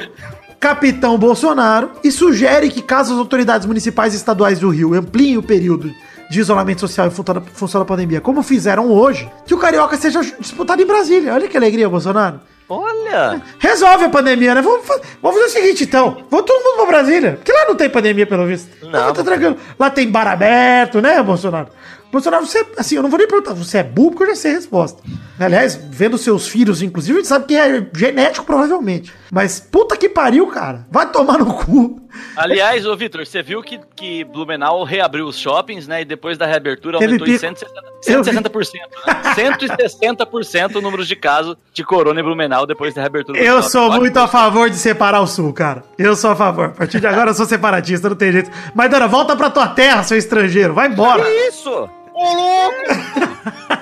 [0.63, 5.43] capitão Bolsonaro e sugere que, caso as autoridades municipais e estaduais do Rio ampliem o
[5.43, 5.93] período
[6.31, 10.81] de isolamento social em função da, pandemia, como fizeram hoje, que o Carioca seja disputado
[10.81, 11.35] em Brasília.
[11.35, 12.41] Olha que alegria, Bolsonaro.
[12.69, 13.43] Olha.
[13.59, 14.63] Resolve a pandemia, né?
[14.63, 16.23] Vamos, fa- vamos fazer o seguinte, então.
[16.31, 17.33] Vamos todo mundo pra Brasília.
[17.33, 18.71] Porque lá não tem pandemia, pelo visto.
[18.85, 19.57] Não, tá não tranquilo.
[19.77, 21.69] Lá tem bar aberto, né, Bolsonaro?
[22.13, 24.53] Bolsonaro, você, assim, eu não vou nem perguntar, você é burro porque eu já sei
[24.53, 25.03] a resposta.
[25.45, 29.13] Aliás, vendo seus filhos, inclusive, a gente sabe que é genético, provavelmente.
[29.31, 30.87] Mas, puta que pariu, cara.
[30.91, 32.01] Vai tomar no cu.
[32.37, 36.03] Aliás, ô Vitor, você viu que, que Blumenau reabriu os shoppings, né?
[36.03, 37.47] E depois da reabertura aumentou em pico.
[37.47, 37.65] 160%.
[38.07, 38.73] 160%,
[39.07, 39.57] né?
[39.57, 44.17] 160% o número de casos de corona em Blumenau depois da reabertura Eu sou muito
[44.19, 45.85] a favor de separar o Sul, cara.
[45.97, 46.67] Eu sou a favor.
[46.67, 48.51] A partir de agora eu sou separatista, não tem jeito.
[48.75, 50.75] Mas, Dana, volta pra tua terra, seu estrangeiro.
[50.75, 51.23] Vai embora.
[51.25, 51.89] Que isso?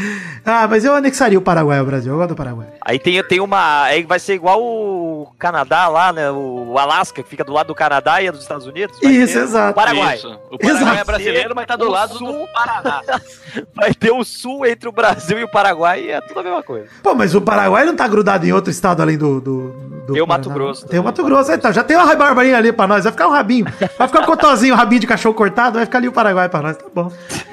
[0.42, 2.10] Ah, mas eu anexaria o Paraguai ao Brasil.
[2.12, 2.66] Eu gosto do Paraguai.
[2.80, 3.82] Aí tem, tem uma.
[3.82, 6.30] Aí vai ser igual o Canadá lá, né?
[6.30, 8.96] O Alasca, que fica do lado do Canadá e é dos Estados Unidos.
[9.02, 9.72] Isso, ter exato.
[9.72, 10.16] O Paraguai.
[10.16, 10.28] Isso.
[10.50, 10.98] O Paraguai Exato.
[11.00, 12.32] é brasileiro, mas tá do O lado Sul.
[12.32, 13.02] do Paraná.
[13.74, 16.62] Vai ter o sul entre o Brasil e o Paraguai e é tudo a mesma
[16.62, 16.86] coisa.
[17.02, 19.40] Pô, mas o Paraguai não tá grudado em outro estado além do.
[19.42, 19.68] do,
[20.06, 20.48] do Tem o Mato.
[20.48, 21.04] Grosso Tem o.
[21.04, 21.52] Mato Grosso.
[21.52, 23.04] Então, já tem uma barbarinha ali pra nós.
[23.04, 23.66] Vai ficar um rabinho.
[23.98, 25.76] Vai ficar um cotozinho, um rabinho de cachorro cortado.
[25.76, 26.76] Vai ficar ali o Paraguai pra nós.
[26.78, 27.12] Tá bom.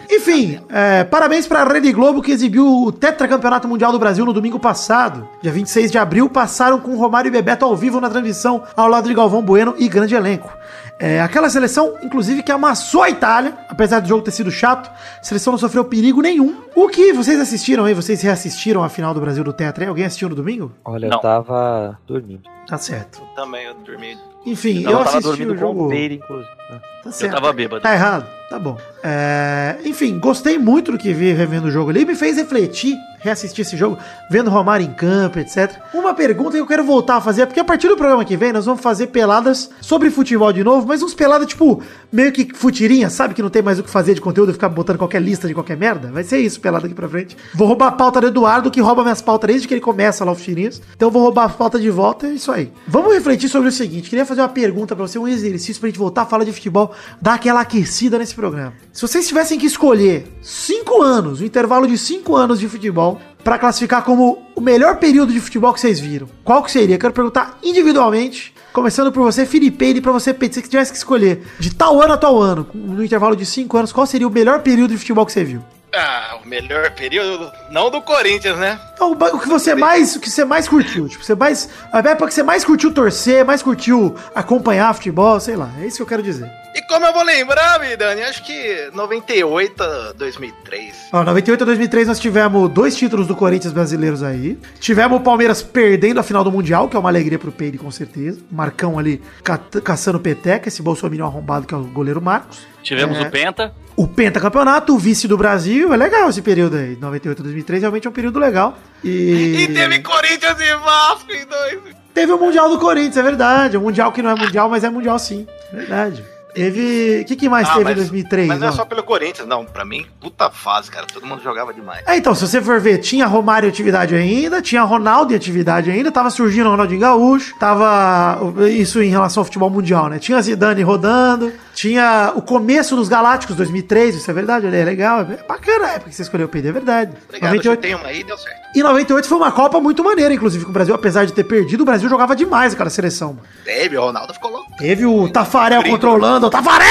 [0.10, 4.60] Enfim, é, parabéns pra Rede Globo que exibiu o Tetracampeonato Mundial do Brasil no domingo
[4.60, 5.28] passado.
[5.42, 9.08] Dia 26 de abril, passaram com Romário e Bebeto ao vivo na transmissão, ao lado
[9.08, 10.56] de Galvão Bueno e grande elenco.
[11.00, 15.24] É, aquela seleção, inclusive, que amassou a Itália, apesar do jogo ter sido chato, a
[15.24, 16.56] seleção não sofreu perigo nenhum.
[16.76, 17.94] O que vocês assistiram aí?
[17.94, 19.84] Vocês reassistiram a final do Brasil do Tetra?
[19.84, 19.90] aí?
[19.90, 20.72] Alguém assistiu no domingo?
[20.84, 21.18] Olha, Não.
[21.18, 22.42] eu tava dormindo.
[22.68, 23.22] Tá certo.
[23.36, 24.18] Também eu dormi.
[24.46, 25.80] Enfim, eu eu tava assisti dormindo o jogo.
[25.82, 26.50] com o Peire, inclusive.
[26.68, 27.34] Tá Eu certo.
[27.34, 27.82] tava bêbado.
[27.82, 28.26] Tá errado?
[28.50, 28.78] Tá bom.
[29.04, 32.06] É, enfim, gostei muito do que vi revendo o jogo ali.
[32.06, 33.98] Me fez refletir, reassistir esse jogo,
[34.30, 35.80] vendo Romário em campo, etc.
[35.94, 38.54] Uma pergunta que eu quero voltar a fazer, porque a partir do programa que vem
[38.54, 43.10] nós vamos fazer peladas sobre futebol de novo, mas uns peladas tipo, meio que futirinha,
[43.10, 43.34] sabe?
[43.34, 45.78] Que não tem mais o que fazer de conteúdo ficar botando qualquer lista de qualquer
[45.78, 46.12] merda.
[46.12, 47.36] Vai ser isso, pelada aqui pra frente.
[47.54, 50.32] Vou roubar a pauta do Eduardo, que rouba minhas pautas desde que ele começa lá
[50.32, 50.82] o Futirinhas.
[50.96, 52.72] Então vou roubar a pauta de volta, é isso aí.
[52.88, 56.00] Vamos refletir sobre o seguinte: queria fazer uma pergunta pra você, um exercício pra gente
[56.00, 58.74] voltar a falar de futebol, dar aquela aquecida nesse programa.
[58.92, 63.17] Se vocês tivessem que escolher cinco anos, um intervalo de cinco anos de futebol,
[63.48, 66.98] pra classificar como o melhor período de futebol que vocês viram, qual que seria?
[66.98, 68.54] Quero perguntar individualmente.
[68.74, 72.12] Começando por você, Felipe, e pra você, Pedro, se tivesse que escolher de tal ano
[72.12, 75.26] a tal ano, no intervalo de cinco anos, qual seria o melhor período de futebol
[75.26, 75.64] que você viu?
[75.96, 78.78] Ah, o melhor período, não do Corinthians, né?
[78.94, 82.28] Então, o que você mais, o que você mais curtiu, tipo, você mais, a época
[82.28, 86.08] que você mais curtiu torcer, mais curtiu acompanhar futebol, sei lá, é isso que eu
[86.08, 86.52] quero dizer.
[86.76, 88.22] E como eu vou lembrar, Vidani?
[88.22, 90.96] Acho que 98 a 2003.
[91.14, 94.60] Ó, 98 a 2003 nós tivemos dois títulos do Corinthians brasileiros aí.
[94.80, 97.90] Tivemos o Palmeiras perdendo a final do Mundial, que é uma alegria pro Peide, com
[97.90, 98.40] certeza.
[98.52, 102.60] Marcão ali ca- caçando peteca, esse bolsominion arrombado que é o goleiro Marcos.
[102.84, 103.22] Tivemos É.
[103.24, 103.74] o Penta.
[103.98, 106.96] O pentacampeonato, o vice do Brasil, é legal esse período aí.
[107.02, 108.78] 98 a 2003 realmente é um período legal.
[109.04, 111.96] E, E teve Corinthians e Vasco em dois.
[112.14, 113.76] Teve o Mundial do Corinthians, é verdade.
[113.76, 115.48] O Mundial que não é Mundial, mas é Mundial sim.
[115.74, 116.24] É verdade.
[116.54, 117.22] Teve.
[117.22, 118.48] O que, que mais Ah, teve mas- em 2003?
[118.48, 118.74] Mas não é ó?
[118.74, 119.64] só pelo Corinthians, não.
[119.66, 121.06] Pra mim, puta fase, cara.
[121.12, 122.04] Todo mundo jogava demais.
[122.08, 125.92] É, então, se você for ver, tinha Romário em atividade ainda, tinha Ronaldo em atividade
[125.92, 128.40] ainda, tava surgindo o Ronaldinho Gaúcho, tava.
[128.70, 130.20] Isso em relação ao futebol mundial, né?
[130.20, 135.38] Tinha Zidane rodando, tinha o começo dos Galácticos 2003, isso é verdade, é legal, é
[135.48, 137.12] bacana a época que você escolheu o PD, é verdade.
[137.28, 138.67] Obrigado, 98, tem uma aí deu certo.
[138.78, 141.82] E 98 foi uma Copa muito maneira, inclusive, com o Brasil, apesar de ter perdido,
[141.82, 143.48] o Brasil jogava demais aquela seleção, mano.
[143.66, 144.72] Teve, o Ronaldo ficou louco.
[144.78, 146.86] Teve o Tafarel controlando, o Tafarel!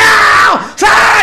[0.76, 1.15] Sai!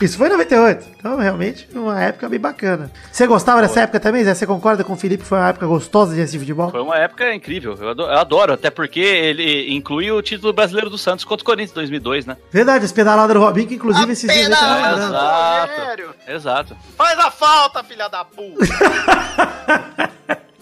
[0.00, 0.86] Isso foi em 98.
[0.98, 2.90] Então, realmente, uma época bem bacana.
[3.10, 4.34] Você gostava dessa época também, Zé?
[4.34, 6.70] Você concorda com o Felipe que foi uma época gostosa de assistir futebol?
[6.70, 7.76] Foi uma época incrível.
[7.80, 11.46] Eu ado- eu adoro, até porque ele inclui o título brasileiro do Santos contra o
[11.46, 12.36] Corinthians em 2002, né?
[12.50, 14.96] Verdade, as pedaladas do Robinho, que inclusive esses dias pedalada.
[15.04, 15.72] Exato.
[15.80, 16.10] Rogério.
[16.28, 16.76] Exato.
[16.96, 18.60] Faz a falta, filha da puta.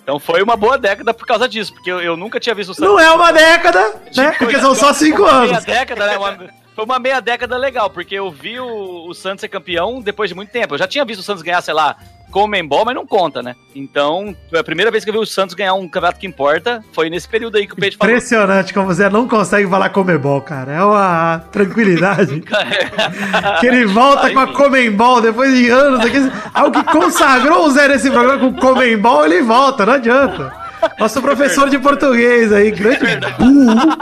[0.02, 2.74] Então foi uma boa década por causa disso, porque eu, eu nunca tinha visto o
[2.74, 2.90] Santos.
[2.90, 4.32] Não é uma década, né?
[4.38, 5.50] Porque são só cinco uma anos.
[5.50, 6.16] Meia década, né?
[6.16, 6.38] Uma-
[6.78, 10.36] foi uma meia década legal, porque eu vi o, o Santos ser campeão depois de
[10.36, 10.74] muito tempo.
[10.74, 11.96] Eu já tinha visto o Santos ganhar, sei lá,
[12.30, 13.56] Comembol, mas não conta, né?
[13.74, 16.80] Então, foi a primeira vez que eu vi o Santos ganhar um campeonato que importa
[16.92, 18.14] foi nesse período aí que o Peide falou.
[18.14, 20.72] Impressionante como você não consegue falar Comebol, cara.
[20.72, 22.44] É uma tranquilidade.
[23.58, 26.18] que ele volta com a Comembol depois de anos aqui.
[26.54, 30.54] Algo que consagrou o Zé nesse programa com Comembol, ele volta, não adianta.
[30.96, 33.98] Nosso professor de português aí, grande burro,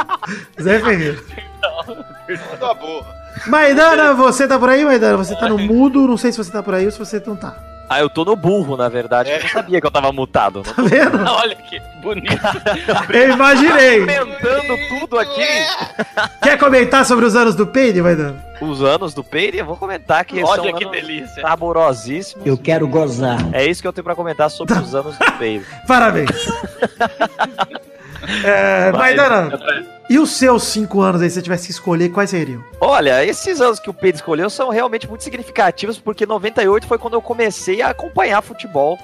[0.61, 1.17] Zé Ferreira.
[2.59, 3.07] Tá burro.
[3.47, 5.17] Maidana, você tá por aí, Maidana?
[5.19, 7.37] Você tá no mudo, não sei se você tá por aí ou se você não
[7.37, 7.55] tá.
[7.89, 9.31] Ah, eu tô no burro, na verdade.
[9.31, 9.39] É.
[9.39, 10.63] Eu não sabia que eu tava mutado.
[10.63, 11.23] Tá vendo?
[11.31, 12.37] Olha que bonito.
[13.15, 14.01] Eu imaginei.
[14.01, 15.47] Comentando tudo aqui.
[16.43, 18.45] Quer comentar sobre os anos do Peide, Maidana?
[18.61, 21.43] Os anos do Peire, eu vou comentar que Olha são que anos delícia.
[21.43, 22.45] saborosíssimos.
[22.45, 23.39] Eu quero gozar.
[23.53, 25.65] É isso que eu tenho pra comentar sobre os anos do Peire.
[25.87, 26.31] Parabéns.
[28.45, 29.59] É, Maidana,
[30.09, 32.63] e os seus cinco anos aí, se você tivesse que escolher, quais seriam?
[32.81, 37.15] Olha, esses anos que o Pedro escolheu são realmente muito significativos, porque 98 foi quando
[37.15, 38.99] eu comecei a acompanhar futebol,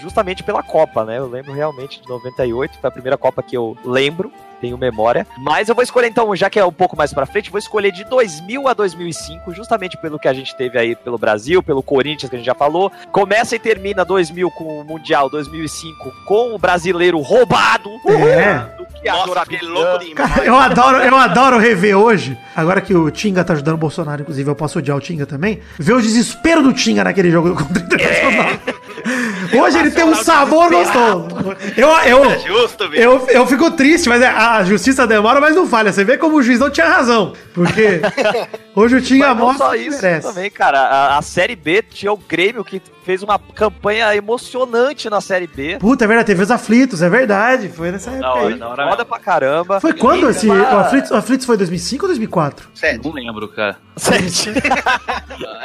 [0.00, 1.18] justamente pela Copa, né?
[1.18, 5.26] Eu lembro realmente de 98, foi a primeira Copa que eu lembro, tenho memória.
[5.38, 7.92] Mas eu vou escolher então, já que é um pouco mais pra frente, vou escolher
[7.92, 12.30] de 2000 a 2005, justamente pelo que a gente teve aí pelo Brasil, pelo Corinthians,
[12.30, 12.90] que a gente já falou.
[13.12, 17.90] Começa e termina 2000 com o Mundial, 2005 com o brasileiro roubado.
[18.06, 18.76] É.
[18.76, 20.14] Do que Nossa, adorar fiquei louco demais.
[20.14, 24.22] Cara, eu adoro, eu adoro rever hoje, agora que o Tinga tá ajudando o Bolsonaro,
[24.22, 27.82] inclusive eu posso odiar o Tinga também, ver o desespero do Tinga naquele jogo contra
[27.82, 28.46] o Internacional.
[29.60, 31.28] Hoje ele tem um sabor gostoso.
[31.76, 35.66] Eu, eu, É justo, eu, eu fico triste, mas é, a justiça demora, mas não
[35.66, 35.92] falha.
[35.92, 37.32] Você vê como o juiz não tinha razão.
[37.54, 38.00] Porque
[38.74, 40.26] hoje o Tinga Mas não mostra só isso merece.
[40.28, 40.80] também, cara.
[40.80, 45.78] A, a Série B tinha o Grêmio que fez uma campanha emocionante na Série B.
[45.78, 47.68] Puta, é verdade, teve os aflitos, é verdade.
[47.68, 48.60] Foi nessa época hora, aí.
[48.60, 48.88] hora.
[48.90, 49.80] Foda pra caramba.
[49.80, 50.48] Foi quando esse.
[50.48, 52.68] O Aflitos, o Aflitos foi 2005 ou 2004?
[52.74, 53.04] Sete.
[53.04, 53.78] Não lembro, cara.
[53.96, 54.50] Sete.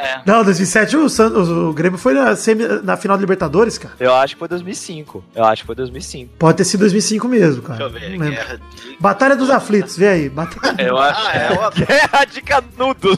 [0.02, 0.20] É.
[0.26, 3.94] Não, 2007 o, San- o, o Grêmio foi na, semi- na final da Libertadores, cara.
[3.98, 5.24] Eu acho que foi 2005.
[5.34, 6.32] Eu acho que foi 2005.
[6.38, 7.78] Pode ter sido 2005 mesmo, cara.
[7.88, 8.18] Deixa eu ver.
[8.18, 8.34] Não lembro.
[8.42, 8.96] Guerra de...
[9.00, 10.28] Batalha dos Aflitos, vê aí.
[10.28, 10.76] Batalha...
[10.82, 11.26] Eu acho.
[11.26, 11.70] Ah, é uma...
[11.86, 13.16] Guerra de canudos.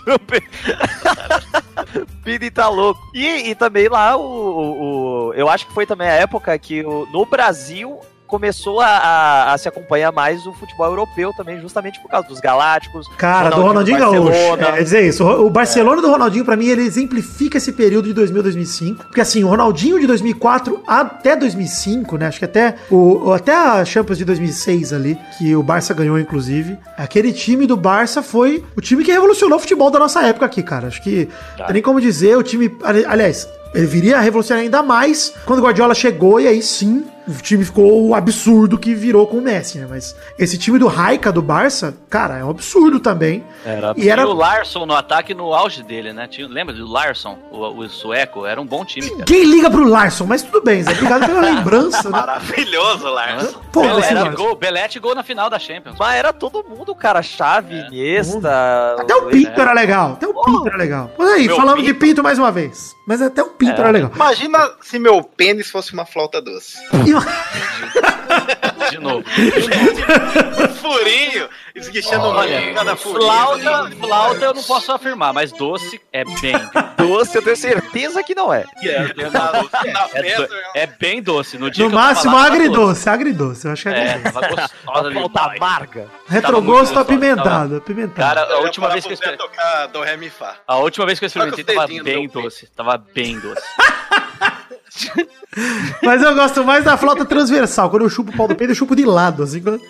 [2.25, 3.01] Pini tá louco.
[3.15, 6.85] E, e também lá o, o- o- Eu acho que foi também a época que
[6.85, 12.00] o- no Brasil começou a, a- a se acompanhar mais o futebol europeu também, justamente
[12.00, 13.07] por causa dos Galácticos.
[13.16, 14.22] Cara, do Ronaldinho Gaúcho.
[14.24, 14.68] Barcelona.
[14.79, 15.24] É, dizer isso.
[15.24, 19.05] O Barcelona do Ronaldinho, pra mim, ele exemplifica esse período de 2000 2005.
[19.05, 22.27] Porque assim, o Ronaldinho de 2004 até 2005, né?
[22.27, 26.77] Acho que até, o, até a Champions de 2006 ali, que o Barça ganhou, inclusive.
[26.96, 30.62] Aquele time do Barça foi o time que revolucionou o futebol da nossa época aqui,
[30.62, 30.88] cara.
[30.88, 32.74] Acho que não tem nem como dizer, o time.
[32.83, 33.46] ali- Aliás.
[33.75, 37.65] Ele viria a revolucionar ainda mais quando o Guardiola chegou e aí sim o time
[37.65, 39.87] ficou o absurdo que virou com o Messi, né?
[39.89, 43.45] Mas esse time do Raika do Barça, cara, é um absurdo também.
[43.65, 46.27] Era E era E o Larson no ataque no auge dele, né?
[46.29, 48.45] Tinha, lembra do Larson, o, o sueco?
[48.45, 49.25] Era um bom time, cara.
[49.25, 50.27] Quem liga pro Larson?
[50.27, 50.93] Mas tudo bem, Zé.
[50.93, 52.11] Obrigado pela lembrança, né?
[52.19, 53.59] Maravilhoso, Larson.
[53.73, 54.37] Pô, Belete, Larson.
[54.37, 55.97] gol, Belete gol na final da Champions.
[55.99, 57.23] Mas era todo mundo, cara.
[57.23, 58.97] Chave, Iniesta.
[58.99, 60.13] Até o Pinto era legal.
[60.13, 61.11] Até o Pinto era legal.
[61.19, 62.23] Mas aí, falamos de Pinto.
[62.23, 62.95] Mais uma vez.
[63.07, 64.11] Mas até o Pinto era legal.
[64.15, 66.77] Imagina se meu pênis fosse uma flauta doce.
[67.07, 67.13] E-
[68.90, 69.24] De novo.
[69.27, 73.22] Um furinho, esguichando Olha, um cada furinho.
[73.22, 76.55] flauta, flauta eu não posso afirmar, mas doce é bem.
[76.98, 78.64] Doce, eu tenho certeza que não é.
[79.33, 79.53] Na,
[79.92, 81.57] na É, festa, do- é bem doce.
[81.57, 83.09] No dia No máximo, lá, agridoce.
[83.09, 84.07] Agridoce, eu acho que é.
[84.07, 84.68] É, gostosa
[85.09, 85.14] ali.
[85.14, 86.07] Falta amarga.
[86.29, 87.77] Retrogosto apimentado.
[87.77, 88.16] Apimentado.
[88.16, 89.48] Cara, a última vez que eu experimentei.
[89.48, 90.57] tocar do Ré Mi Fá.
[90.66, 92.66] A última vez que eu experimentei tava bem doce.
[92.77, 93.62] Tava bem doce.
[96.02, 97.90] Mas eu gosto mais da flauta transversal.
[97.90, 99.42] Quando eu chupo o pau do peito, eu chupo de lado.
[99.42, 99.80] Assim, quando-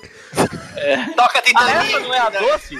[1.17, 1.95] Toca Ah, Titanic.
[1.95, 2.79] essa não é a doce?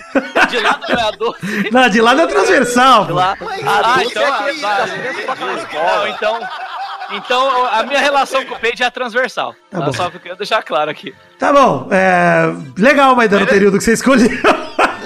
[0.51, 1.71] De lado não é a doce?
[1.71, 3.07] Não, de lado é transversal.
[3.07, 3.15] pô.
[3.15, 6.09] Lá, Ah, doce então, é ah, Não, escola.
[6.11, 6.41] então,
[7.13, 9.55] então a minha relação com o peito é transversal.
[9.71, 9.93] Tá Tá bom.
[9.93, 11.15] Só porque eu deixar claro aqui.
[11.39, 11.89] Tá bom.
[11.91, 12.53] É...
[12.77, 14.29] Legal, Maidana, o período que você escolheu.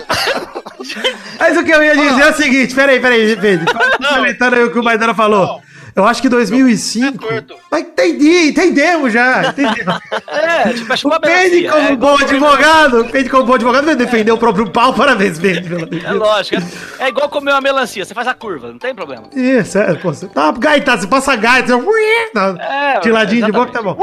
[1.39, 3.67] Mas o que eu ia dizer é o seguinte: peraí, peraí, Pedro.
[3.97, 5.63] Complementando aí o que o Maidana falou.
[5.99, 7.25] Eu acho que 2005.
[7.25, 7.57] É torto.
[7.69, 9.49] Mas entendi, entendemos já.
[9.49, 9.99] Entendemos.
[10.29, 11.71] É, tipo, acho O melancia.
[11.71, 14.95] como é, bom advogado, o Pedro, como bom advogado, vai defender o próprio pau.
[14.95, 15.89] Parabéns, Pedro.
[16.05, 16.63] É lógico.
[16.99, 19.25] É, é igual comer uma melancia, você faz a curva, não tem problema.
[19.35, 22.31] Isso, é, pô, você tá gaita, você passa gaita, você...
[22.33, 23.97] Tá, É, de ladinho de boca, tá bom.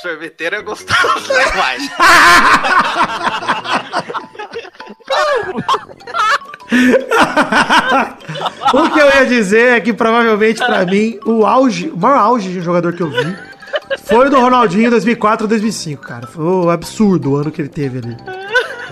[0.00, 1.90] Sorveteiro é gostoso demais.
[8.72, 12.50] o que eu ia dizer é que provavelmente pra mim o auge, o maior auge
[12.50, 13.36] de um jogador que eu vi
[14.04, 16.26] foi o do Ronaldinho em 2004 ou 2005, cara.
[16.26, 18.16] Foi um absurdo o ano que ele teve ali.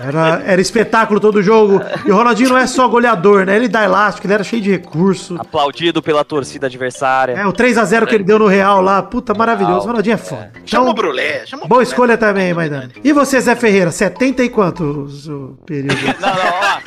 [0.01, 1.81] Era, era espetáculo todo jogo.
[2.05, 3.55] E o Ronaldinho não é só goleador, né?
[3.55, 5.35] Ele dá elástico, ele era cheio de recurso.
[5.39, 7.33] Aplaudido pela torcida adversária.
[7.33, 9.85] É, o 3x0 que ele deu no Real lá, puta, maravilhoso.
[9.85, 10.51] O Ronaldinho é foda.
[10.65, 11.83] Chama o Então, Brulé, chama o boa Brulé.
[11.83, 12.89] escolha também, Maidana.
[13.03, 15.93] E você, Zé Ferreira, 70 e quantos o período?
[16.19, 16.79] Não, não, ó.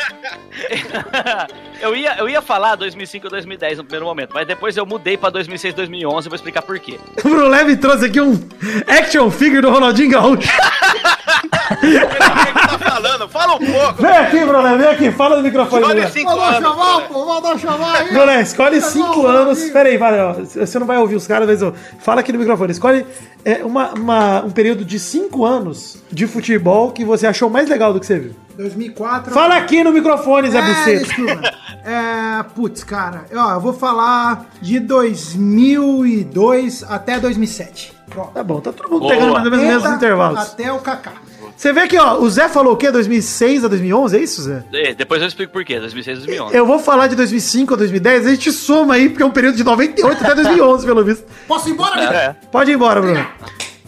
[1.83, 5.17] eu, ia, eu ia falar 2005 ou 2010 no primeiro momento, mas depois eu mudei
[5.17, 6.99] pra 2006, 2011, eu vou explicar por quê.
[7.25, 8.39] O Brulé trouxe aqui um
[8.87, 10.49] action figure do Ronaldinho Gaúcho.
[11.37, 13.29] O que tá falando?
[13.29, 14.03] Fala um pouco.
[14.03, 16.09] Vem aqui, Brulé, vem aqui, fala no microfone, Brulé.
[16.11, 16.57] cinco anos.
[16.61, 17.07] chamar, Brulé.
[17.09, 18.13] pô, mandar chamar aí.
[18.13, 19.65] Brulé, escolhe cinco anos.
[19.71, 22.73] Pera aí, ó, você não vai ouvir os caras, mas ó, fala aqui no microfone.
[22.73, 23.07] Escolhe
[23.45, 27.93] é, uma, uma- um período de cinco anos de futebol que você achou mais legal
[27.93, 28.35] do que você viu.
[28.57, 29.35] 2004.
[29.35, 31.05] Fala aqui no microfone, Zé É, Buceta.
[31.05, 31.53] desculpa.
[31.85, 37.93] É, putz, cara, ó, eu vou falar de 2002 até 2007.
[38.09, 38.31] Pronto.
[38.33, 39.13] Tá bom, tá todo mundo Boa.
[39.13, 40.41] pegando mais ou menos os mesmos intervalos.
[40.41, 41.13] Até o Kaká.
[41.57, 42.91] Você vê que, ó, o Zé falou o quê?
[42.91, 44.63] 2006 a 2011, é isso, Zé?
[44.73, 46.55] E depois eu explico por quê, 2006, 2011.
[46.55, 49.57] Eu vou falar de 2005 a 2010, a gente soma aí, porque é um período
[49.57, 51.25] de 98 até 2011, pelo visto.
[51.49, 52.15] Posso ir embora, Vitor?
[52.15, 52.37] É.
[52.53, 53.27] Pode ir embora, Bruno.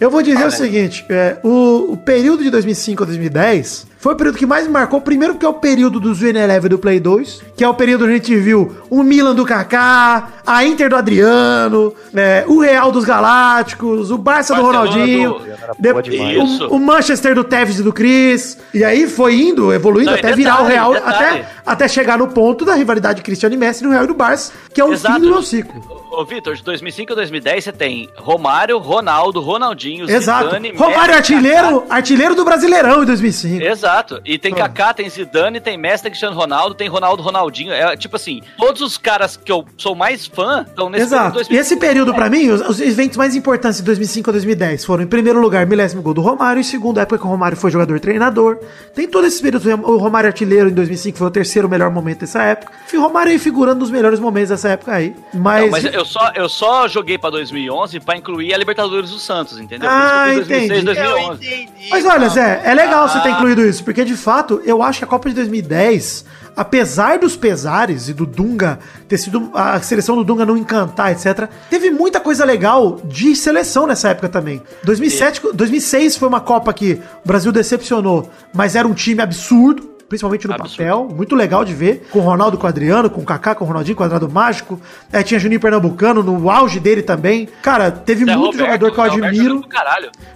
[0.00, 4.16] Eu vou dizer o seguinte, é, o, o período de 2005 a 2010 foi o
[4.16, 7.00] período que mais me marcou, primeiro porque é o período do Zwin Eleven do Play
[7.00, 10.88] 2, que é o período onde a gente viu o Milan do Kaká, a Inter
[10.88, 15.40] do Adriano, é, o Real dos Galácticos, o Barça do Ronaldinho,
[15.78, 20.18] do- o, o Manchester do Tevez e do Chris, e aí foi indo, evoluindo Não,
[20.18, 21.16] até virar o detalhe, Real, detalhe.
[21.40, 24.52] até, até chegar no ponto da rivalidade Cristiano e Messi no Real e do Barça,
[24.72, 25.14] que é o Exato.
[25.16, 25.98] fim do meu ciclo.
[26.10, 30.46] Ô, Vitor, de 2005 a 2010 você tem Romário, Ronaldo, Ronaldinho, Exato.
[30.46, 33.62] Zidane, Romário Messi, artilheiro, artilheiro do Brasileirão em 2005.
[33.62, 33.87] Kaká.
[33.88, 34.20] Exato.
[34.24, 34.56] E tem Ah.
[34.56, 37.72] Kaká, tem Zidane, tem Messi, tem Cristiano Ronaldo, tem Ronaldo, Ronaldinho.
[37.72, 41.32] É tipo assim, todos os caras que eu sou mais fã estão nesse Exato.
[41.38, 44.84] período E esse período, pra mim, os, os eventos mais importantes de 2005 a 2010
[44.84, 47.56] foram, em primeiro lugar, milésimo gol do Romário, em segundo, a época que o Romário
[47.56, 48.58] foi jogador-treinador.
[48.94, 52.42] Tem todo esse período, o Romário artilheiro em 2005 foi o terceiro melhor momento dessa
[52.42, 52.72] época.
[52.92, 55.14] O Romário aí figurando nos melhores momentos dessa época aí.
[55.32, 55.62] Mas...
[55.64, 59.58] Não, mas eu só, eu só joguei pra 2011 pra incluir a Libertadores do Santos,
[59.58, 59.88] entendeu?
[59.90, 60.84] Ah, Por isso que eu fiz 2006, entendi.
[60.84, 61.46] 2011.
[61.46, 61.88] entendi.
[61.90, 63.32] Mas olha, Zé, é legal você ter Ah.
[63.32, 66.24] incluído isso, porque de fato, eu acho que a Copa de 2010,
[66.56, 71.48] apesar dos pesares e do Dunga ter sido a seleção do Dunga não encantar, etc,
[71.70, 74.62] teve muita coisa legal de seleção nessa época também.
[74.84, 79.97] 2007, 2006 foi uma Copa que o Brasil decepcionou, mas era um time absurdo.
[80.08, 80.76] Principalmente no Absurdo.
[80.76, 82.08] papel, muito legal de ver.
[82.10, 84.80] Com o Ronaldo, com o Adriano, com o Kaká, com o Ronaldinho, Quadrado Mágico.
[85.12, 87.48] É, tinha Juninho Pernambucano no auge dele também.
[87.62, 89.64] Cara, teve Zé muito Roberto, jogador que eu admiro.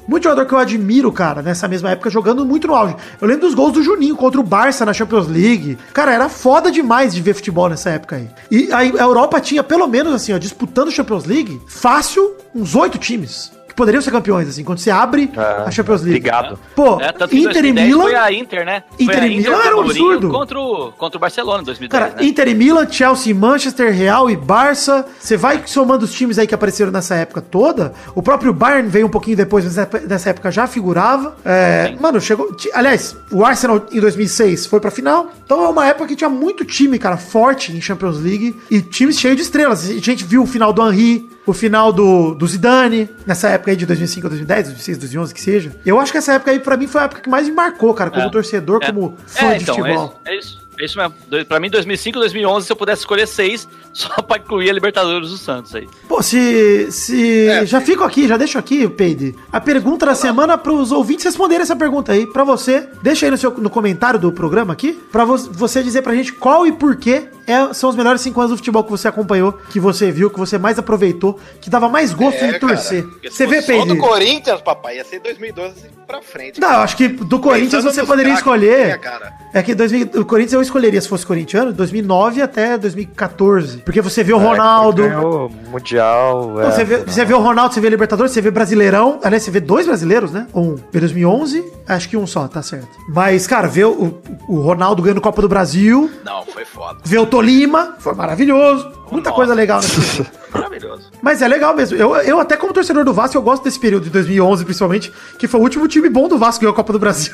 [0.07, 2.95] Muito jogador que eu admiro, cara, nessa mesma época, jogando muito no auge.
[3.21, 5.79] Eu lembro dos gols do Juninho contra o Barça na Champions League.
[5.95, 8.29] Cara, era foda demais de ver futebol nessa época aí.
[8.51, 12.99] E a a Europa tinha, pelo menos assim, ó, disputando Champions League, fácil, uns oito
[12.99, 13.53] times.
[13.73, 16.19] Que poderiam ser campeões, assim, quando você abre Ah, a Champions League.
[16.19, 16.59] Obrigado.
[16.77, 18.03] Pô, É, Inter e 2010 Milan.
[18.03, 18.83] Foi a Inter, né?
[18.99, 20.29] Inter foi e Milan era um absurdo.
[20.29, 22.27] Contra o, contra o Barcelona em 2010, Cara, né?
[22.29, 25.07] Inter e Milan, Chelsea, Manchester, Real e Barça.
[25.19, 27.93] Você vai somando os times aí que apareceram nessa época toda.
[28.15, 31.35] O próprio Bayern veio um pouquinho depois, mas nessa- nessa época já figurava.
[31.45, 32.55] É, mano, chegou.
[32.75, 35.33] Aliás, o Arsenal em 2006 foi pra final.
[35.45, 39.19] Então é uma época que tinha muito time, cara, forte em Champions League e times
[39.19, 39.89] cheios de estrelas.
[39.89, 43.77] A gente viu o final do Henry, o final do, do Zidane, nessa época aí
[43.77, 45.73] de 2005 a 2010, 2006, 2011, que seja.
[45.85, 47.93] Eu acho que essa época aí, pra mim, foi a época que mais me marcou,
[47.95, 48.31] cara, como É.
[48.31, 48.87] torcedor, É.
[48.87, 50.21] como fã É, de então, futebol.
[50.25, 50.63] É, é isso.
[50.81, 51.15] É isso mesmo.
[51.29, 55.31] Do- Pra mim, 2005, 2011, se eu pudesse escolher seis, só pra incluir a Libertadores
[55.31, 55.89] do Santos aí.
[56.09, 56.91] Pô, se.
[56.91, 59.35] se É, já fico aqui, já deixo aqui, Peide.
[59.53, 62.27] A pergunta da semana pros ouvintes responderem essa pergunta aí.
[62.27, 66.03] Pra você, deixa aí no, seu, no comentário do programa aqui, pra vo- você dizer
[66.03, 68.91] pra gente qual e por que é- são os melhores cinco anos do futebol que
[68.91, 73.05] você acompanhou, que você viu, que você mais aproveitou, que dava mais gosto de torcer.
[73.23, 73.89] É, se Você vê, Peide?
[73.89, 75.75] do Corinthians, papai, ia ser 2012
[76.07, 76.61] pra frente.
[76.61, 78.87] Não, eu acho que do Corinthians Pensando você poderia escolher.
[78.89, 79.33] né, cara?
[79.53, 83.82] É que 2000, o Corinthians eu escolheria se fosse corintiano, 2009 até 2014.
[83.85, 85.03] Porque você vê o Ronaldo.
[85.03, 86.51] Ganhou Mundial.
[86.55, 89.18] Pô, é, você, vê, você vê o Ronaldo, você vê Libertadores, você vê Brasileirão.
[89.23, 90.47] Aliás, você vê dois brasileiros, né?
[90.55, 90.77] Um.
[90.92, 92.88] Vê 2011, acho que um só, tá certo.
[93.09, 96.99] Mas, cara, ver o, o Ronaldo ganhando Copa do Brasil, Não, foi foda.
[97.05, 98.90] ver o Tolima, foi maravilhoso.
[99.11, 99.37] Muita Nossa.
[99.37, 101.11] coisa legal nesse Maravilhoso.
[101.21, 101.97] Mas é legal mesmo.
[101.97, 105.47] Eu, eu, até como torcedor do Vasco, eu gosto desse período de 2011, principalmente, que
[105.47, 107.33] foi o último time bom do Vasco que ganhou a Copa do Brasil.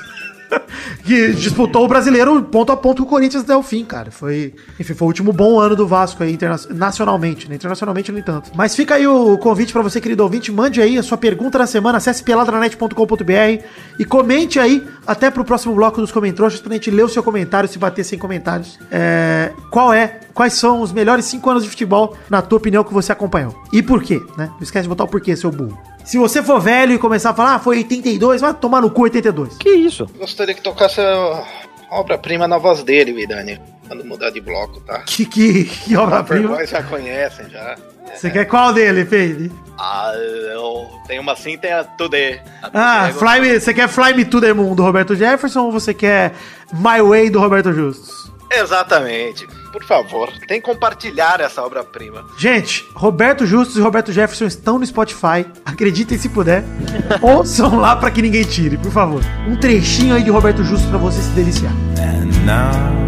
[1.04, 4.10] que disputou o brasileiro ponto a ponto com o Corinthians até o fim, cara.
[4.10, 7.56] Foi, enfim, foi o último bom ano do Vasco aí, interna nacionalmente, né?
[7.56, 8.50] Internacionalmente, nem tanto.
[8.54, 10.52] Mas fica aí o convite pra você, querido ouvinte.
[10.52, 13.64] Mande aí a sua pergunta da semana, acesse peladranet.com.br
[13.98, 17.68] e comente aí até pro próximo bloco dos comentários pra gente ler o seu comentário,
[17.68, 18.78] se bater sem comentários.
[18.90, 22.92] É, qual é, quais são os melhores cinco anos de futebol, na tua opinião, que
[22.92, 23.54] você acompanhou?
[23.72, 24.48] E por quê, né?
[24.50, 25.78] Não esquece de botar o porquê, seu burro.
[26.08, 29.02] Se você for velho e começar a falar, ah, foi 82, vai tomar no cu
[29.02, 29.58] 82.
[29.58, 30.06] Que isso?
[30.18, 31.44] Gostaria que tocasse a
[31.90, 33.60] obra-prima na voz dele, Vidani.
[33.86, 35.00] Quando mudar de bloco, tá?
[35.00, 36.64] Que, que, que obra-prima.
[36.64, 37.76] Já conhecem, já.
[38.14, 39.52] Você quer qual dele, Peide?
[39.78, 42.40] Ah, eu tenho uma assim, tem a Today.
[42.72, 45.92] Ah, Fly Me, você quer Fly Me to the Moon do Roberto Jefferson ou você
[45.92, 46.32] quer
[46.72, 48.32] My Way do Roberto Justus?
[48.50, 49.46] Exatamente.
[49.72, 52.24] Por favor, tem que compartilhar essa obra-prima.
[52.38, 55.46] Gente, Roberto Justus e Roberto Jefferson estão no Spotify.
[55.64, 56.64] Acreditem se puder.
[57.20, 59.22] Ouçam lá pra que ninguém tire, por favor.
[59.46, 61.72] Um trechinho aí de Roberto Justus pra você se deliciar.
[61.98, 63.06] And now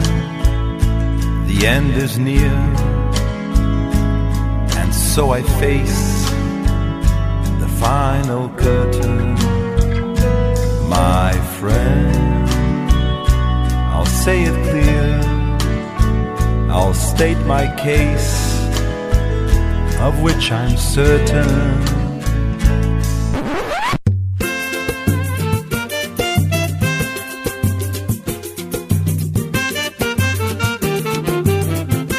[1.46, 2.52] the end is near,
[4.78, 6.26] and so I face
[7.58, 9.34] the final curtain.
[10.88, 12.48] My friend,
[13.92, 15.20] I'll say it clear,
[16.72, 18.54] I'll state my case,
[20.00, 21.44] of which I'm certain.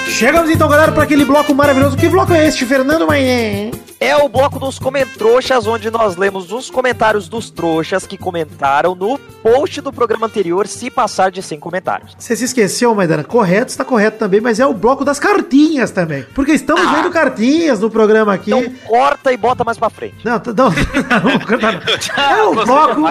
[0.07, 1.97] Chegamos então, galera, para aquele bloco maravilhoso.
[1.97, 3.71] Que bloco é este, Fernando Maien?
[4.03, 9.19] É o bloco dos comentroxas, onde nós lemos os comentários dos trouxas que comentaram no
[9.43, 12.15] post do programa anterior, se passar de 100 comentários.
[12.17, 13.23] Você se esqueceu, Maidana?
[13.23, 16.25] Correto, está correto também, mas é o bloco das cartinhas também.
[16.33, 16.93] Porque estamos Ah.
[16.95, 18.49] vendo cartinhas no programa aqui.
[18.51, 20.15] Então corta e bota mais pra frente.
[20.25, 22.27] Não, não, não.
[22.27, 23.01] É o bloco,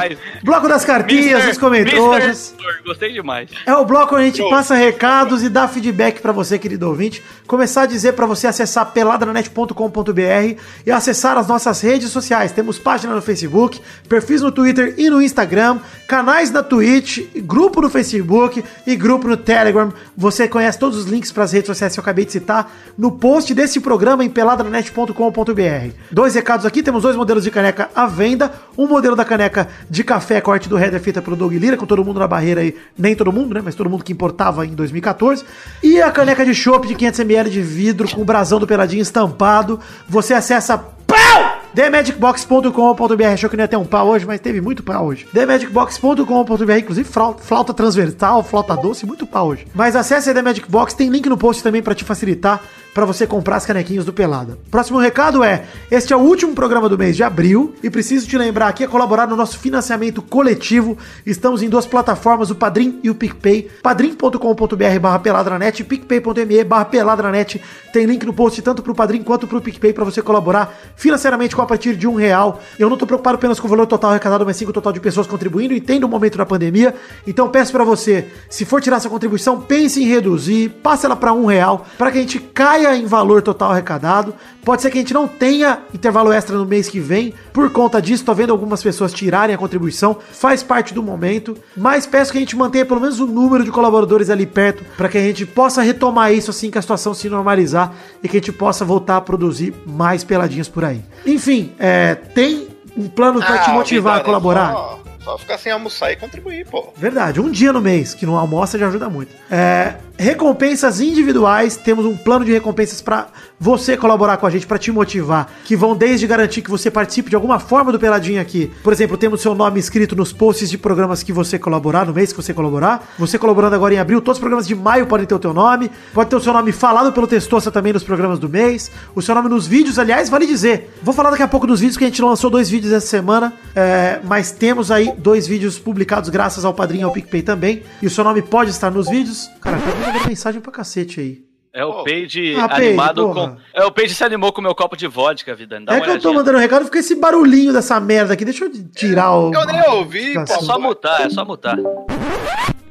[0.42, 1.70] bloco das cartinhas, Mister- dos.
[1.70, 3.48] Mister Editor, Gostei demais.
[3.64, 7.22] É o bloco onde a gente passa recados e dá feedback pra você, querido ouvinte.
[7.46, 12.52] Começar a dizer pra você acessar peladranet.com.br e acessar as nossas redes sociais.
[12.52, 17.90] Temos página no Facebook, perfis no Twitter e no Instagram, canais na Twitch, grupo no
[17.90, 19.92] Facebook e grupo no Telegram.
[20.16, 23.12] Você conhece todos os links para as redes sociais que eu acabei de citar no
[23.12, 25.94] post desse programa em peladranet.com.br.
[26.10, 28.52] Dois recados aqui, temos dois modelos de caneca à venda.
[28.76, 32.04] Um modelo da caneca de café, corte do header feita pelo Doug Lira, com todo
[32.04, 33.60] mundo na barreira aí, nem todo mundo, né?
[33.62, 35.44] Mas todo mundo que importava em 2014.
[35.82, 39.80] E a caneca de chopp de 500ml de vidro com o brasão do Peladinho estampado.
[40.08, 41.49] Você acessa PAU!
[41.74, 45.26] TheMagicBox.com.br Achou que não ia ter um pau hoje, mas teve muito pau hoje.
[45.32, 49.66] TheMagicBox.com.br Inclusive flauta, transversal, flauta doce, muito pau hoje.
[49.74, 52.60] Mas acesse a The Magic Box, tem link no post também pra te facilitar
[52.94, 54.58] para você comprar as canequinhas do Pelada.
[54.70, 58.36] Próximo recado é: este é o último programa do mês de abril e preciso te
[58.36, 60.98] lembrar aqui a colaborar no nosso financiamento coletivo.
[61.24, 63.70] Estamos em duas plataformas, o Padrim e o PicPay.
[63.82, 67.60] padrim.com.br barra peladranet e picpay.me barra peladranet.
[67.92, 71.66] Tem link no post tanto pro Padrim quanto pro PicPay para você colaborar financeiramente a
[71.66, 72.60] partir de um real.
[72.78, 74.92] Eu não tô preocupado apenas com o valor total arrecadado, mas sim com o total
[74.92, 75.74] de pessoas contribuindo.
[75.74, 76.94] Entendo o momento da pandemia.
[77.26, 81.32] Então peço para você, se for tirar sua contribuição, pense em reduzir, passe ela para
[81.32, 84.34] um real, para que a gente caia em valor total arrecadado.
[84.64, 87.32] Pode ser que a gente não tenha intervalo extra no mês que vem.
[87.52, 90.16] Por conta disso, tô vendo algumas pessoas tirarem a contribuição.
[90.32, 91.56] Faz parte do momento.
[91.76, 94.84] Mas peço que a gente mantenha pelo menos o número de colaboradores ali perto.
[94.96, 97.92] para que a gente possa retomar isso assim que a situação se normalizar.
[98.22, 101.02] E que a gente possa voltar a produzir mais peladinhas por aí.
[101.24, 104.72] Enfim, é, tem um plano para te Ah, motivar a colaborar?
[104.72, 106.92] Só, só ficar sem almoçar e contribuir, pô.
[106.96, 109.34] Verdade, um dia no mês que não almoça já ajuda muito.
[109.50, 113.28] É, recompensas individuais, temos um plano de recompensas para
[113.60, 117.28] você colaborar com a gente, para te motivar, que vão desde garantir que você participe
[117.28, 118.72] de alguma forma do Peladinho aqui.
[118.82, 122.32] Por exemplo, temos seu nome escrito nos posts de programas que você colaborar, no mês
[122.32, 123.06] que você colaborar.
[123.18, 125.90] Você colaborando agora em abril, todos os programas de maio podem ter o teu nome.
[126.14, 128.90] Pode ter o seu nome falado pelo Testosta também nos programas do mês.
[129.14, 130.96] O seu nome nos vídeos, aliás, vale dizer.
[131.02, 133.52] Vou falar daqui a pouco dos vídeos, que a gente lançou dois vídeos essa semana,
[133.76, 137.82] é, mas temos aí dois vídeos publicados graças ao Padrinho e ao PicPay também.
[138.00, 139.50] E o seu nome pode estar nos vídeos.
[139.60, 141.49] Cara, tá mandando mensagem pra cacete aí.
[141.72, 142.04] É o Pô.
[142.04, 143.48] Page Ah, animado porra.
[143.50, 143.56] com.
[143.80, 145.80] É o Page se animou com o meu copo de vodka, vida.
[145.80, 148.44] Dá é uma que eu tô mandando recado, fica esse barulhinho dessa merda aqui.
[148.44, 149.52] Deixa eu tirar o.
[149.54, 150.56] Eu nem ouvi, Notificação.
[150.58, 151.76] É só mutar, é só mutar.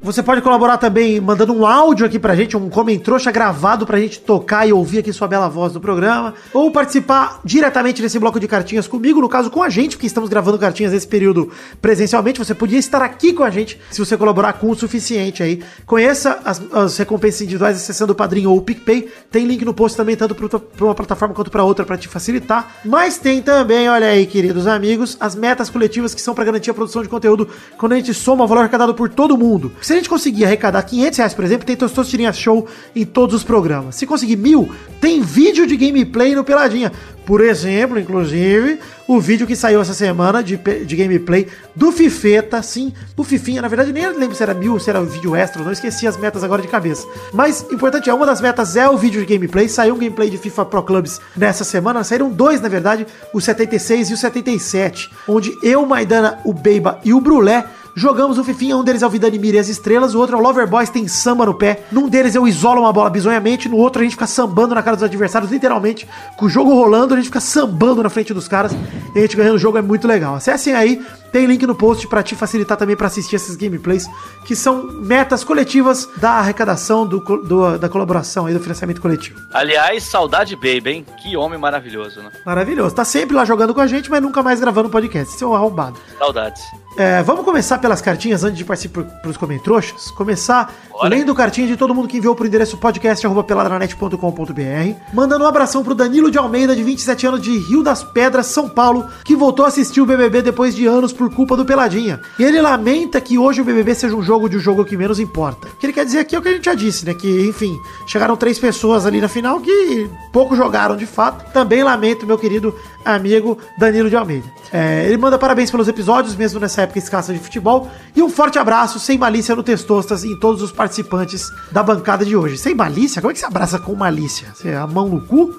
[0.02, 4.22] Você pode colaborar também mandando um áudio aqui pra gente, um comentrouxa gravado pra gente
[4.22, 6.34] tocar e ouvir aqui sua bela voz no programa.
[6.54, 10.30] Ou participar diretamente desse bloco de cartinhas comigo, no caso com a gente, porque estamos
[10.30, 12.39] gravando cartinhas nesse período presencialmente.
[12.39, 15.62] Você podia estar aqui com a gente se você colaborar com o suficiente aí.
[15.86, 19.10] Conheça as, as recompensas individuais acessando o Padrinho ou o PicPay.
[19.30, 22.78] Tem link no post também, tanto pra uma plataforma quanto pra outra, pra te facilitar.
[22.86, 26.74] Mas tem também, olha aí, queridos amigos, as metas coletivas que são pra garantir a
[26.74, 29.74] produção de conteúdo quando a gente soma o valor arrecadado por todo mundo.
[29.90, 33.44] Se a gente conseguir arrecadar 500 reais, por exemplo, tem Tostosterinha Show em todos os
[33.44, 33.96] programas.
[33.96, 34.70] Se conseguir mil,
[35.02, 36.92] tem vídeo de gameplay no Peladinha.
[37.26, 42.94] Por exemplo, inclusive, o vídeo que saiu essa semana de, de gameplay do Fifeta, sim,
[43.16, 43.64] do Fifinha.
[43.64, 46.44] Na verdade, nem lembro se era mil, se era vídeo extra, não esqueci as metas
[46.44, 47.08] agora de cabeça.
[47.34, 49.68] Mas, importante é, uma das metas é o vídeo de gameplay.
[49.68, 52.04] Saiu um gameplay de FIFA Pro Clubs nessa semana.
[52.04, 57.12] Saíram dois, na verdade, o 76 e o 77, onde eu, Maidana, o Beiba e
[57.12, 57.66] o Brulé
[57.96, 60.40] Jogamos o Fifinha, um deles é o Vidani Mira e as Estrelas, o outro é
[60.40, 61.84] o Lover Boys, tem samba no pé.
[61.92, 64.96] Num deles eu isolo uma bola bizonhamente, no outro a gente fica sambando na cara
[64.96, 68.72] dos adversários, literalmente, com o jogo rolando, a gente fica sambando na frente dos caras,
[69.16, 70.36] e a gente ganhando o jogo é muito legal.
[70.36, 71.02] Acessem aí,
[71.32, 74.08] tem link no post pra te facilitar também pra assistir esses gameplays,
[74.46, 79.40] que são metas coletivas da arrecadação, do, do- da colaboração aí, do financiamento coletivo.
[79.54, 81.06] Aliás, saudade Baby, hein?
[81.22, 82.32] Que homem maravilhoso, né?
[82.46, 82.96] Maravilhoso.
[82.96, 85.34] Tá sempre lá jogando com a gente, mas nunca mais gravando podcast.
[85.36, 85.98] Isso é um arrombado.
[86.18, 86.62] Saudades.
[86.98, 90.12] É, vamos começar pelas cartinhas antes de partir pro, pros comentroxas.
[90.12, 91.08] Começar Bora.
[91.10, 94.96] lendo cartinha de todo mundo que enviou pro endereço podcast.peladranet.com.br.
[95.14, 98.68] Mandando um abração pro Danilo de Almeida, de 27 anos, de Rio das Pedras, São
[98.68, 102.22] Paulo, que voltou a assistir o BBB depois de anos por culpa do Peladinha.
[102.40, 105.20] E ele lamenta que hoje o BBB seja um jogo de um jogo que menos
[105.20, 105.68] importa.
[105.68, 107.14] O que ele quer dizer aqui é o que a gente já disse, né?
[107.14, 111.52] Que, enfim, chegaram três pessoas ali na final que pouco jogaram de fato.
[111.52, 114.48] Também lamento, meu querido amigo Danilo de Almeida.
[114.72, 117.90] É, ele manda parabéns pelos episódios, mesmo nessa época escassa de futebol.
[118.16, 122.34] E um forte abraço, sem malícia no Testostas, em todos os participantes da bancada de
[122.34, 122.58] hoje.
[122.58, 123.22] Sem malícia?
[123.22, 124.54] Como é que você abraça com malícia?
[124.56, 125.54] Você a mão no cu?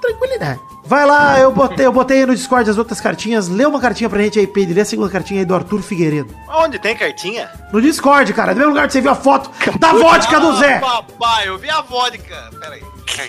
[0.00, 0.60] Tranquilidade.
[0.84, 3.48] Vai lá, eu botei, eu botei no Discord as outras cartinhas.
[3.48, 4.74] Lê uma cartinha pra gente aí, Pedro.
[4.76, 6.32] Lê a segunda cartinha aí do Arthur Figueiredo.
[6.48, 7.50] Onde tem cartinha?
[7.72, 8.52] No Discord, cara.
[8.52, 10.76] No mesmo lugar que você viu a foto da vodka do Zé.
[10.76, 12.50] Ah, papai, eu vi a vodka.
[12.60, 12.82] Pera aí.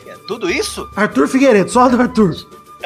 [0.05, 0.87] É tudo isso?
[0.95, 2.35] Arthur Figueiredo, só do Arthur.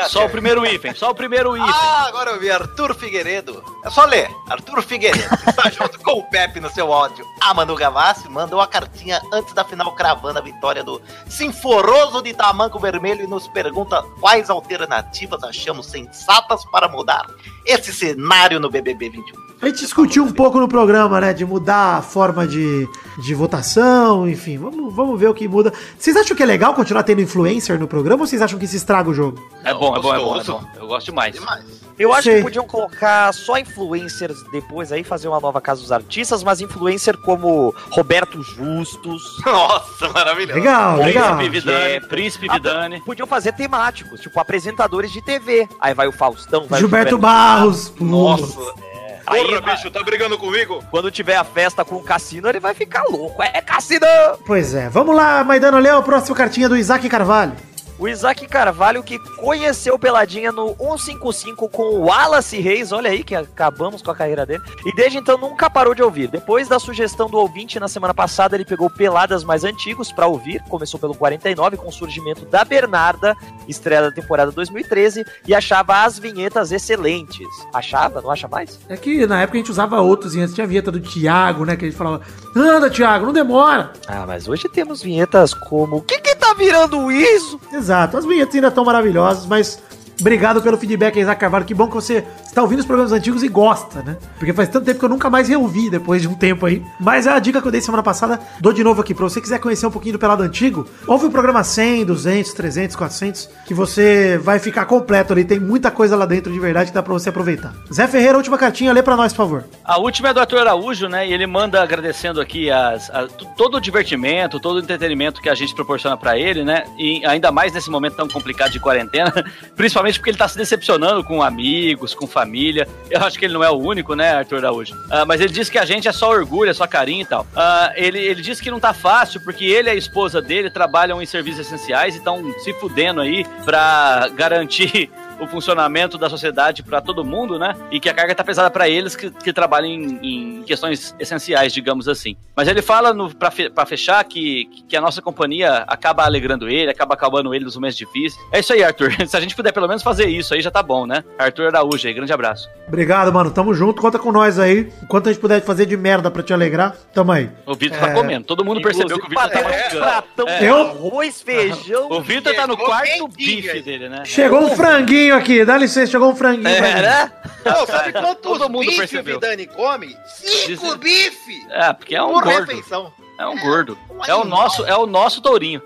[0.07, 1.69] Só o primeiro item, só o primeiro item.
[1.69, 3.63] Ah, agora eu vi Arthur Figueiredo.
[3.83, 4.29] É só ler.
[4.49, 7.25] Arthur Figueiredo está junto com o Pepe no seu áudio.
[7.41, 12.33] A Manu Gavassi mandou a cartinha antes da final cravando a vitória do Sinforoso de
[12.33, 17.25] Tamanco Vermelho e nos pergunta quais alternativas achamos sensatas para mudar
[17.65, 19.50] esse cenário no BBB 21.
[19.61, 21.33] A gente discutiu um pouco no programa, né?
[21.33, 22.87] De mudar a forma de,
[23.19, 24.57] de votação, enfim.
[24.57, 25.71] Vamos, vamos ver o que muda.
[25.99, 28.75] Vocês acham que é legal continuar tendo influencer no programa ou vocês acham que isso
[28.75, 29.39] estraga o jogo?
[29.63, 30.63] É bom, é bom, é bom, é bom.
[30.79, 31.35] Eu gosto demais.
[31.35, 31.63] Demais.
[31.99, 32.37] Eu acho Sei.
[32.37, 37.15] que podiam colocar só influencers depois aí, fazer uma nova Casa dos Artistas, mas influencer
[37.17, 39.21] como Roberto Justus.
[39.45, 40.57] Nossa, maravilhoso.
[40.57, 41.37] Legal, legal.
[41.37, 41.99] Príncipe Vidani, É.
[41.99, 43.01] Príncipe Ah, Vidani.
[43.01, 45.67] Podiam fazer temáticos, tipo apresentadores de TV.
[45.79, 47.93] Aí vai o Faustão, vai Gilberto o Barros.
[47.99, 48.90] Nossa.
[49.27, 50.83] Aí Porra, vai- bicho, tá brigando comigo?
[50.91, 53.41] Quando tiver a festa com o Cassino, ele vai ficar louco.
[53.43, 54.05] É Cassino!
[54.45, 54.89] Pois é.
[54.89, 57.53] Vamos lá, Maidana, lê a próxima cartinha do Isaac Carvalho.
[58.01, 63.35] O Isaac Carvalho que conheceu Peladinha no 155 com o Wallace Reis, olha aí que
[63.35, 66.27] acabamos com a carreira dele, e desde então nunca parou de ouvir.
[66.27, 70.63] Depois da sugestão do ouvinte na semana passada, ele pegou Peladas mais antigos pra ouvir,
[70.63, 73.37] começou pelo 49 com o surgimento da Bernarda,
[73.67, 77.47] estreia da temporada 2013, e achava as vinhetas excelentes.
[77.71, 78.19] Achava?
[78.19, 78.79] Não acha mais?
[78.89, 81.65] É que na época a gente usava outros, e antes tinha a vinheta do Thiago,
[81.65, 81.75] né?
[81.75, 82.21] Que a gente falava,
[82.55, 83.93] anda, Thiago, não demora.
[84.07, 87.61] Ah, mas hoje temos vinhetas como O que que tá virando isso?
[87.71, 89.79] Exato, as vinhetas ainda estão maravilhosas, mas
[90.21, 91.65] obrigado pelo feedback, Isaac Carvalho.
[91.65, 94.17] Que bom que você está ouvindo os programas antigos e gosta, né?
[94.37, 96.83] Porque faz tanto tempo que eu nunca mais reouvi depois de um tempo aí.
[96.99, 99.13] Mas é a dica que eu dei semana passada, dou de novo aqui.
[99.13, 102.95] Pra você quiser conhecer um pouquinho do Pelado Antigo, ouve o programa 100, 200, 300,
[102.95, 105.43] 400, que você vai ficar completo ali.
[105.43, 107.73] Tem muita coisa lá dentro de verdade que dá pra você aproveitar.
[107.93, 109.63] Zé Ferreira, última cartinha, lê pra nós, por favor.
[109.83, 111.27] A última é do Arthur Araújo, né?
[111.27, 115.55] E ele manda agradecendo aqui as, a- todo o divertimento, todo o entretenimento que a
[115.55, 116.83] gente proporciona pra ele, né?
[116.97, 119.31] E ainda mais nesse momento tão complicado de quarentena,
[119.75, 122.87] principalmente porque ele tá se decepcionando com amigos, com família.
[123.09, 124.95] Eu acho que ele não é o único, né, Arthur Araújo?
[125.09, 127.45] Ah, mas ele diz que a gente é só orgulho, é só carinho e tal.
[127.55, 131.21] Ah, ele, ele diz que não tá fácil porque ele e a esposa dele trabalham
[131.21, 135.09] em serviços essenciais e estão se fudendo aí pra garantir
[135.41, 137.75] o funcionamento da sociedade para todo mundo, né?
[137.91, 141.73] E que a carga tá pesada para eles que, que trabalham em, em questões essenciais,
[141.73, 142.35] digamos assim.
[142.55, 146.91] Mas ele fala no, para fe, fechar que, que a nossa companhia acaba alegrando ele,
[146.91, 148.39] acaba acabando ele nos momentos difíceis.
[148.51, 149.11] É isso aí, Arthur.
[149.27, 151.23] Se a gente puder pelo menos fazer isso aí já tá bom, né?
[151.37, 152.69] Arthur Araújo aí, grande abraço.
[152.87, 153.49] Obrigado, mano.
[153.51, 154.01] Tamo junto.
[154.01, 154.91] Conta com nós aí.
[155.01, 157.49] Enquanto a gente puder fazer de merda pra te alegrar, tamo aí.
[157.65, 158.01] O Vitor É.
[158.01, 158.45] tá comendo.
[158.45, 160.69] Todo mundo percebeu que o Vitor tá Inclusive, um pratão É.
[160.69, 162.07] Eu- arroz, feijão.
[162.11, 164.23] O Vitor tá no quarto bife dele, né?
[164.25, 165.63] Chegou um franguinho aqui.
[165.65, 166.67] Dá licença, chegou um franguinho.
[166.67, 167.31] É, né?
[167.65, 169.37] Não, sabe quantos Todo mundo bife percebeu.
[169.37, 170.17] o Vidani come?
[170.27, 171.65] Cinco Diz- bife!
[171.69, 172.59] É, porque é um por gordo.
[172.67, 173.13] refeição.
[173.39, 173.97] É um gordo.
[174.27, 175.81] É o nosso, é o nosso tourinho.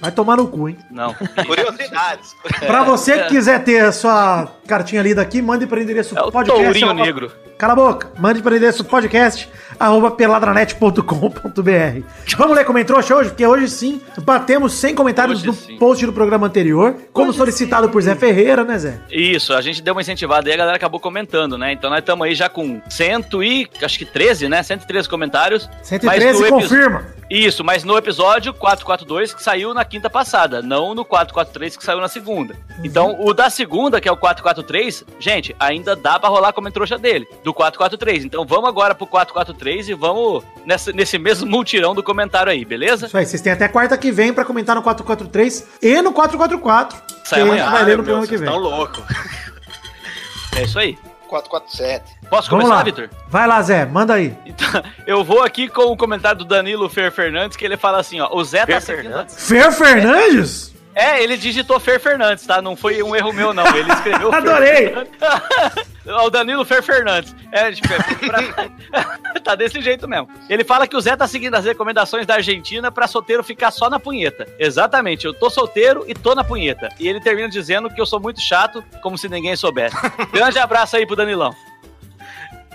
[0.00, 0.76] Vai tomar no cu, hein?
[0.90, 1.14] Não.
[1.46, 2.34] Curiosidades.
[2.66, 6.22] Pra você que quiser ter a sua cartinha lida aqui, mande para o endereço É
[6.22, 6.62] o podcast.
[6.62, 7.32] tourinho arroba- negro.
[7.56, 8.10] Cala a boca.
[8.18, 12.02] Mande para o endereço podcast arroba peladranet.com.br.
[12.36, 15.76] Vamos ler como entrou hoje, porque hoje sim batemos 100 comentários Hoje no sim.
[15.78, 19.00] post do programa anterior, como solicitado por Zé Ferreira, né, Zé?
[19.10, 21.72] Isso, a gente deu uma incentivada e a galera acabou comentando, né?
[21.72, 24.62] Então nós estamos aí já com 100 e, acho que 13, né?
[24.62, 25.68] 113 comentários.
[25.78, 27.04] Mas 113 no epi- confirma.
[27.30, 32.00] Isso, mas no episódio 442 que saiu na quinta passada, não no 443 que saiu
[32.00, 32.56] na segunda.
[32.82, 36.98] Então, o da segunda, que é o 443, gente, ainda dá pra rolar como trouxa
[36.98, 38.24] dele, do 443.
[38.24, 43.06] Então, vamos agora pro 443 e vamos nessa, nesse mesmo multirão do comentário aí, beleza?
[43.06, 47.02] Isso aí, vocês têm até quarta que vem pra comentar no 443 e no 444.
[47.24, 47.64] Sai amanhã.
[47.64, 48.48] gente vai ler no meu, programa que vocês vem.
[48.48, 49.02] estão loucos.
[50.56, 50.96] É isso aí.
[51.42, 52.04] 447.
[52.28, 52.82] Posso Vamos começar, lá.
[52.84, 53.10] Vitor?
[53.28, 54.36] Vai lá, Zé, manda aí.
[54.46, 54.68] Então,
[55.06, 58.28] eu vou aqui com o comentário do Danilo Fer Fernandes, que ele fala assim, ó,
[58.32, 59.02] o Zé tá Fer seguindo...
[59.04, 59.48] Fernandes?
[59.48, 60.74] Fer Fernandes?
[60.94, 62.62] É, ele digitou Fer Fernandes, tá?
[62.62, 63.66] Não foi um erro meu, não.
[63.74, 64.94] Ele escreveu Adorei.
[66.06, 67.34] O Danilo Fer Fernandes.
[67.50, 67.98] É, tipo, é
[68.28, 70.28] pra- tá desse jeito mesmo.
[70.50, 73.88] Ele fala que o Zé tá seguindo as recomendações da Argentina pra solteiro ficar só
[73.88, 74.46] na punheta.
[74.58, 76.88] Exatamente, eu tô solteiro e tô na punheta.
[77.00, 79.96] E ele termina dizendo que eu sou muito chato, como se ninguém soubesse.
[80.32, 81.54] Grande abraço aí pro Danilão.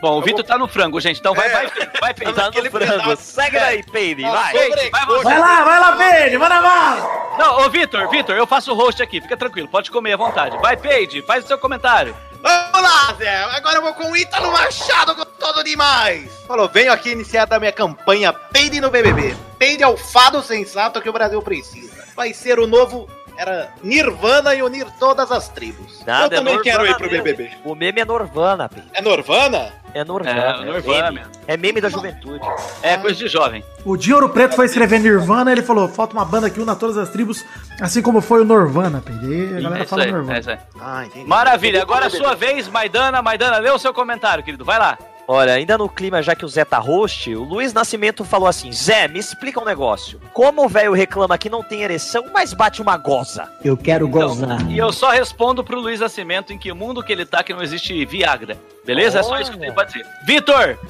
[0.02, 3.16] Bom, o Vitor tá no frango, gente, então vai, vai, vai, vai, Tá no frango.
[3.18, 4.54] Segue daí, Peide, vai.
[4.54, 5.24] Peide, vai você.
[5.26, 7.36] Vai lá, vai lá, Peide, manda bala.
[7.38, 10.58] Não, ô Vitor, Vitor, eu faço o host aqui, fica tranquilo, pode comer à vontade.
[10.60, 12.16] Vai, Peide, faz o seu comentário.
[12.42, 13.36] Vamos lá, Zé.
[13.56, 16.32] Agora eu vou com o Ítalo Machado, gostoso demais.
[16.48, 19.36] Falou, venho aqui iniciar da minha campanha Peide no BBB.
[19.58, 22.06] Peide é o fado sensato que o Brasil precisa.
[22.16, 23.10] Vai ser o novo...
[23.40, 26.04] Era Nirvana e unir todas as tribos.
[26.06, 27.24] Nada, eu também é quero ir pro mesmo.
[27.24, 27.52] BBB.
[27.64, 28.90] O meme é Norvana, Peide.
[28.94, 29.72] É Norvana?
[29.94, 30.40] É Norvana.
[30.42, 31.20] É, Norvana meme.
[31.20, 31.32] mesmo.
[31.48, 32.46] É meme da juventude.
[32.84, 33.64] É coisa de jovem.
[33.86, 36.98] O Dinho Ouro Preto foi escrever Nirvana, ele falou, falta uma banda que una todas
[36.98, 37.46] as tribos,
[37.80, 39.26] assim como foi o Norvana, Peide.
[39.54, 40.36] E a galera É fala aí, Norvana.
[40.36, 40.58] é isso aí.
[40.82, 41.04] Ah.
[41.26, 43.22] Maravilha, agora é a sua vez, Maidana.
[43.22, 44.66] Maidana, lê o seu comentário, querido.
[44.66, 44.98] Vai lá.
[45.32, 48.72] Olha, ainda no clima, já que o Zé tá host, o Luiz Nascimento falou assim:
[48.72, 50.20] Zé, me explica um negócio.
[50.34, 53.48] Como o velho reclama que não tem ereção, mas bate uma goza?
[53.64, 54.60] Eu quero gozar.
[54.60, 57.54] Então, e eu só respondo pro Luiz Nascimento em que mundo que ele tá que
[57.54, 58.58] não existe Viagra.
[58.84, 59.20] Beleza?
[59.20, 60.04] É só isso que eu tenho pra dizer.
[60.26, 60.80] Vitor!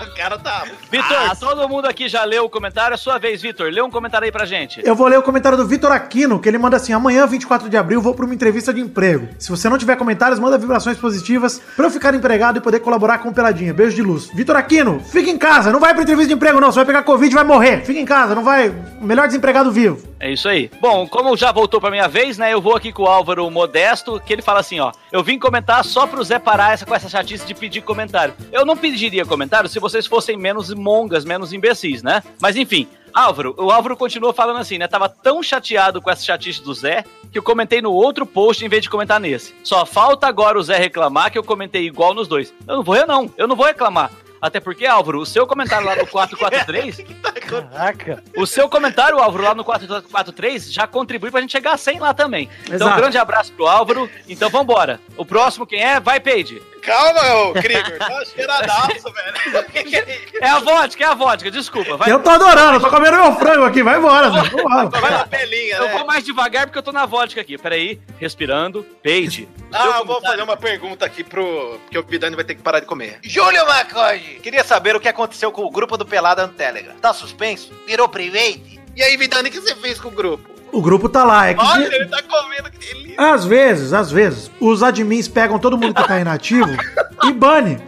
[0.00, 0.64] O cara tá...
[0.90, 2.94] Vitor, Ah, todo mundo aqui já leu o comentário.
[2.94, 3.70] É sua vez, Vitor.
[3.70, 4.80] Lê um comentário aí pra gente.
[4.84, 7.76] Eu vou ler o comentário do Vitor Aquino, que ele manda assim: amanhã, 24 de
[7.76, 9.28] abril, vou para uma entrevista de emprego.
[9.38, 13.17] Se você não tiver comentários, manda vibrações positivas pra eu ficar empregado e poder colaborar
[13.18, 13.74] com Peladinha.
[13.74, 14.30] Beijo de luz.
[14.32, 16.70] Vitor Aquino, fica em casa, não vai pra entrevista de emprego, não.
[16.70, 17.84] Você vai pegar Covid e vai morrer.
[17.84, 18.74] Fica em casa, não vai.
[19.00, 20.08] Melhor desempregado vivo.
[20.20, 20.70] É isso aí.
[20.80, 22.52] Bom, como já voltou pra minha vez, né?
[22.52, 24.92] Eu vou aqui com o Álvaro Modesto, que ele fala assim, ó.
[25.12, 28.34] Eu vim comentar só pro Zé parar essa, com essa chatice de pedir comentário.
[28.50, 32.22] Eu não pediria comentário se vocês fossem menos mongas, menos imbecis, né?
[32.40, 32.88] Mas enfim.
[33.12, 34.86] Álvaro, o Álvaro continua falando assim, né?
[34.86, 38.68] Tava tão chateado com essa chatice do Zé que eu comentei no outro post em
[38.68, 39.54] vez de comentar nesse.
[39.62, 42.52] Só falta agora o Zé reclamar que eu comentei igual nos dois.
[42.66, 43.30] Eu não vou, eu não.
[43.36, 44.10] Eu não vou reclamar.
[44.40, 47.00] Até porque, Álvaro, o seu comentário lá no 443,
[47.48, 48.22] Caraca.
[48.36, 52.14] o seu comentário, Álvaro, lá no 443, já contribui pra gente chegar a 100 lá
[52.14, 52.48] também.
[52.62, 52.92] Então, Exato.
[52.92, 54.08] um grande abraço pro Álvaro.
[54.28, 55.00] Então, vambora.
[55.16, 55.98] O próximo, quem é?
[55.98, 56.62] Vai, Peide.
[56.88, 57.98] Calma, ô Krieger.
[57.98, 59.64] Tá cheiradaço, velho.
[59.64, 60.18] Que que é?
[60.40, 61.96] É a vodka, é a vodka, desculpa.
[61.96, 63.82] Vai, Eu tô adorando, eu tô comendo meu frango aqui.
[63.82, 64.30] Vai embora.
[64.48, 64.88] Vambora.
[64.88, 65.92] Vai na pelinha, eu né?
[65.92, 67.58] vou mais devagar porque eu tô na vodka aqui.
[67.58, 68.84] Peraí, respirando.
[69.02, 69.48] Peide.
[69.72, 71.78] Ah, eu vou fazer uma pergunta aqui pro.
[71.82, 73.18] Porque o Vidani vai ter que parar de comer.
[73.22, 74.40] Júlio Macoge!
[74.42, 76.94] Queria saber o que aconteceu com o grupo do Pelada no Telegram.
[76.96, 77.72] Tá suspenso?
[77.86, 78.80] Virou private?
[78.96, 80.57] E aí, Vidani, o que você fez com o grupo?
[80.72, 81.48] O grupo tá lá.
[81.48, 83.32] É que Olha, ele tá comendo que delícia.
[83.32, 86.70] Às vezes, às vezes, os admins pegam todo mundo que tá inativo
[87.24, 87.78] e bane.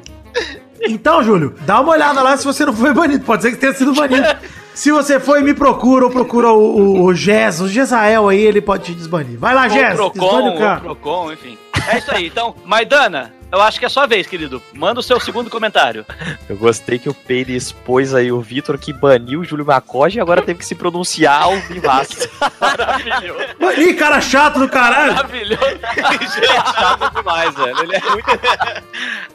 [0.83, 3.25] Então, Júlio, dá uma olhada lá se você não foi banido.
[3.25, 4.27] Pode ser que tenha sido banido.
[4.73, 8.63] Se você foi, me procura ou procura o, o, o Gés, o Gesael aí, ele
[8.63, 9.37] pode te desbanir.
[9.39, 10.81] Vai lá, Gés, Procon, o ou cara.
[10.81, 11.59] Procon, enfim.
[11.89, 12.29] É isso aí.
[12.29, 14.63] Então, Maidana, eu acho que é sua vez, querido.
[14.73, 16.05] Manda o seu segundo comentário.
[16.49, 20.21] Eu gostei que o Peide expôs aí o Vitor que baniu o Júlio Macoge e
[20.21, 22.29] agora teve que se pronunciar ao vivaço.
[22.61, 23.41] Maravilhoso.
[23.79, 25.15] Ih, cara chato do caralho.
[25.15, 25.63] Maravilhoso.
[25.63, 27.83] Ele é chato demais, velho.
[27.83, 28.31] Ele é muito.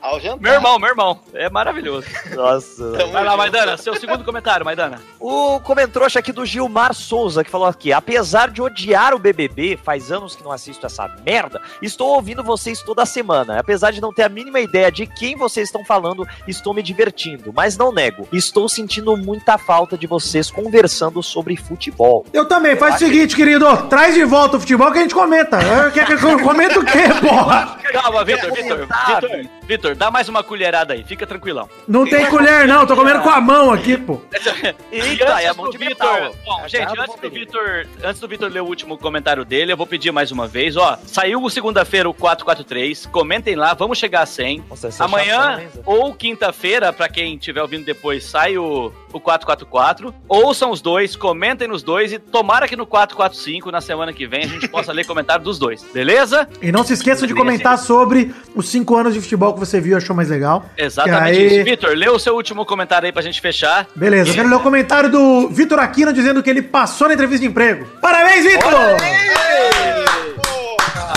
[0.02, 0.42] Ao jantar.
[0.42, 1.20] Meu irmão, meu irmão.
[1.34, 2.08] É maravilhoso.
[2.36, 3.08] Nossa.
[3.08, 3.78] Vai lá, Maidana.
[3.78, 5.02] Seu segundo comentário, Maidana.
[5.20, 10.12] O comentrouxa aqui do Gilmar Souza, que falou aqui: apesar de odiar o BBB, faz
[10.12, 13.60] anos que não assisto essa merda, estou ouvindo vocês toda semana.
[13.60, 17.52] Apesar de não ter a mínima ideia de quem vocês estão falando, estou me divertindo.
[17.54, 22.26] Mas não nego, estou sentindo muita falta de vocês conversando sobre futebol.
[22.32, 23.66] Eu também, faz o seguinte, querido.
[23.90, 25.58] Traz de volta o futebol que a gente comenta.
[25.92, 27.78] Que comento o quê, porra?
[28.02, 31.70] Calma, Vitor, Vitor, Vitor, Vitor, dá mais uma colherada aí, fica tranquilão.
[31.88, 32.86] Não tem colher, não.
[32.86, 34.22] Tô comendo com a mão aqui, pô.
[34.92, 37.30] Eita, é a mão de Vitor, bom, É gente, antes do.
[37.30, 40.78] Vitor, antes do Vitor ler o último comentário dele, eu vou pedir mais uma vez,
[40.78, 44.66] ó, saiu o segunda-feira o 443, comentem lá, vamos chegar a 100.
[44.70, 50.14] Nossa, é Amanhã ou quinta-feira, pra quem estiver ouvindo depois, sai o, o 444.
[50.28, 54.44] Ouçam os dois, comentem nos dois e tomara que no 445, na semana que vem,
[54.44, 56.48] a gente possa ler comentário dos dois, beleza?
[56.62, 59.94] E não se esqueça de comentar sobre os cinco anos de futebol que você viu
[59.94, 60.66] e achou mais legal.
[60.78, 61.64] Exatamente aí-.
[61.64, 63.88] Vitor, lê o seu último comentário aí pra gente fechar.
[63.96, 67.42] Beleza, eu quero ler o comentário do Vitor Aquino dizendo que ele passou na entrevista
[67.46, 67.86] de emprego.
[68.02, 68.98] Parabéns, Vitor!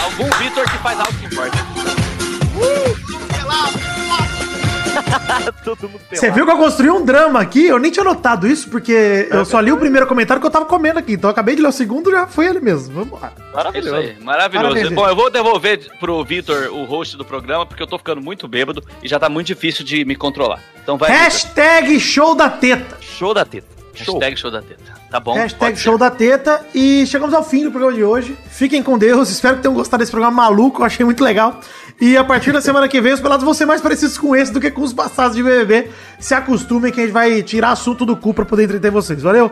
[0.05, 1.13] Algum Vitor que faz algo
[5.77, 7.67] Todo mundo Você viu que eu construí um drama aqui?
[7.67, 10.65] Eu nem tinha notado isso, porque eu só li o primeiro comentário que eu tava
[10.65, 11.13] comendo aqui.
[11.13, 12.95] Então eu acabei de ler o segundo já foi ele mesmo.
[12.95, 13.33] Vamos lá.
[13.75, 14.69] Isso aí, maravilhoso.
[14.69, 18.21] Parabéns, Bom, eu vou devolver pro Vitor o host do programa, porque eu tô ficando
[18.21, 20.63] muito bêbado e já tá muito difícil de me controlar.
[20.83, 21.11] Então vai.
[21.11, 22.97] Hashtag show da teta.
[23.01, 23.67] Show da teta.
[23.95, 24.15] Show.
[24.15, 24.98] Hashtag show da teta.
[25.11, 25.35] Tá bom?
[25.35, 26.61] Hashtag show da teta.
[26.75, 28.37] E chegamos ao fim do programa de hoje.
[28.51, 29.31] Fiquem com Deus.
[29.31, 30.83] Espero que tenham gostado desse programa maluco.
[30.83, 31.61] Eu achei muito legal.
[32.01, 34.53] E a partir da semana que vem, os pelados vão ser mais parecidos com esse
[34.53, 35.91] do que com os passados de BBB.
[36.19, 39.23] Se acostumem que a gente vai tirar assunto do cu pra poder entreter vocês.
[39.23, 39.51] Valeu?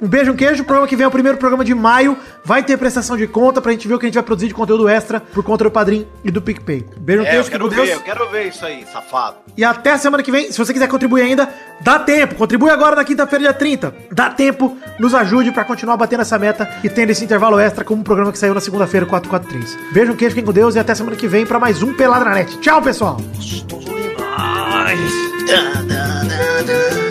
[0.00, 0.62] Um beijo, um queijo.
[0.62, 2.16] O programa que vem é o primeiro programa de maio.
[2.44, 4.54] Vai ter prestação de conta pra gente ver o que a gente vai produzir de
[4.54, 6.86] conteúdo extra por conta do Padrim e do PicPay.
[6.98, 7.44] Beijo, um É, eu queijo.
[7.44, 7.88] Fiquem quero com Deus.
[7.88, 9.36] ver, eu quero ver isso aí, safado.
[9.56, 10.52] E até a semana que vem.
[10.52, 11.48] Se você quiser contribuir ainda,
[11.80, 12.36] dá tempo.
[12.36, 13.92] Contribui agora na quinta-feira, dia 30.
[14.12, 18.00] Dá tempo, nos ajude pra continuar batendo essa meta e tendo esse intervalo extra como
[18.00, 19.92] um programa que saiu na segunda-feira, 443.
[19.92, 22.24] Beijo, um queijo, fiquem com Deus e até semana que vem pra mais um Pelada
[22.24, 22.56] na Net.
[22.60, 23.16] Tchau, pessoal!
[25.48, 27.07] Eu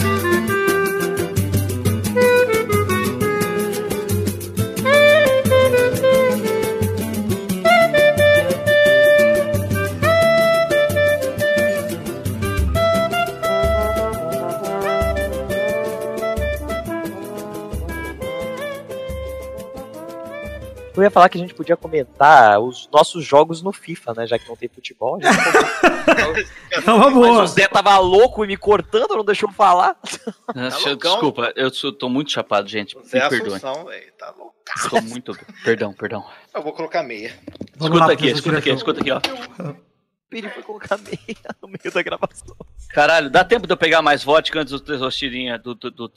[21.07, 24.27] ia falar que a gente podia comentar os nossos jogos no FIFA, né?
[24.27, 25.17] Já que não tem futebol.
[25.17, 27.43] A gente É uma Mas boa.
[27.43, 29.95] o Zé tava louco e me cortando, não deixou falar.
[29.95, 32.97] Tá desculpa, eu sou- tô muito chapado, gente.
[32.97, 33.19] Me Zé.
[33.25, 34.55] Assunção, velho, tá louco.
[34.89, 35.37] Tô muito.
[35.63, 36.25] Perdão, perdão.
[36.53, 37.33] Eu vou colocar meia.
[37.77, 39.21] Vamos escuta lá, aqui, escuta aqui, escuta aqui, ó.
[40.31, 42.55] Ele foi colocar meia no meio da gravação.
[42.89, 46.11] Caralho, dá tempo de eu pegar mais vodka antes do Tesostinha, do, do, do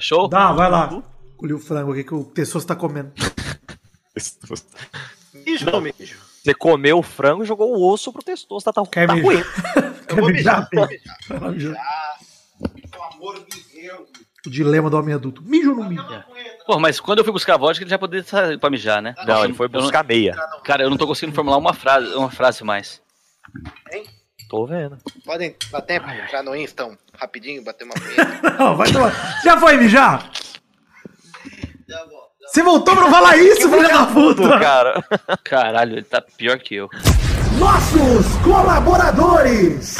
[0.00, 0.28] Show?
[0.28, 1.02] Dá, vai lá.
[1.36, 3.12] Colhi o frango aqui que o Tessoso tá comendo.
[5.46, 6.18] Mijo não mijo.
[6.42, 8.64] Você comeu o frango e jogou o osso pro testoso.
[8.64, 9.24] Tá, tá, Quer tá mijar?
[9.32, 9.42] ruim.
[10.08, 11.16] Eu vou mijar, Mijar, vou mijar.
[11.28, 11.76] Vai lá, mijar.
[12.90, 14.08] Pelo amor de Deus.
[14.44, 15.40] O dilema do homem adulto.
[15.42, 16.04] Mijo ou não mijo?
[16.66, 19.14] Pô, mas quando eu fui buscar vodka, ele já poderia estar pra mijar, né?
[19.24, 20.34] Não, ele foi Eu não- buscar meia.
[20.64, 23.00] Cara, eu não tô conseguindo formular uma frase, uma frase mais.
[24.50, 24.98] Tô vendo.
[25.24, 28.50] Podem de entrar no Insta um, rapidinho, bater uma punheta.
[28.58, 29.10] Não, vai tomar.
[29.42, 30.30] Já foi mijar?
[32.52, 34.58] Você voltou pra não falar isso, filho da puta!
[34.60, 35.02] cara.
[35.42, 36.90] Caralho, ele tá pior que eu.
[37.58, 39.96] Nossos colaboradores.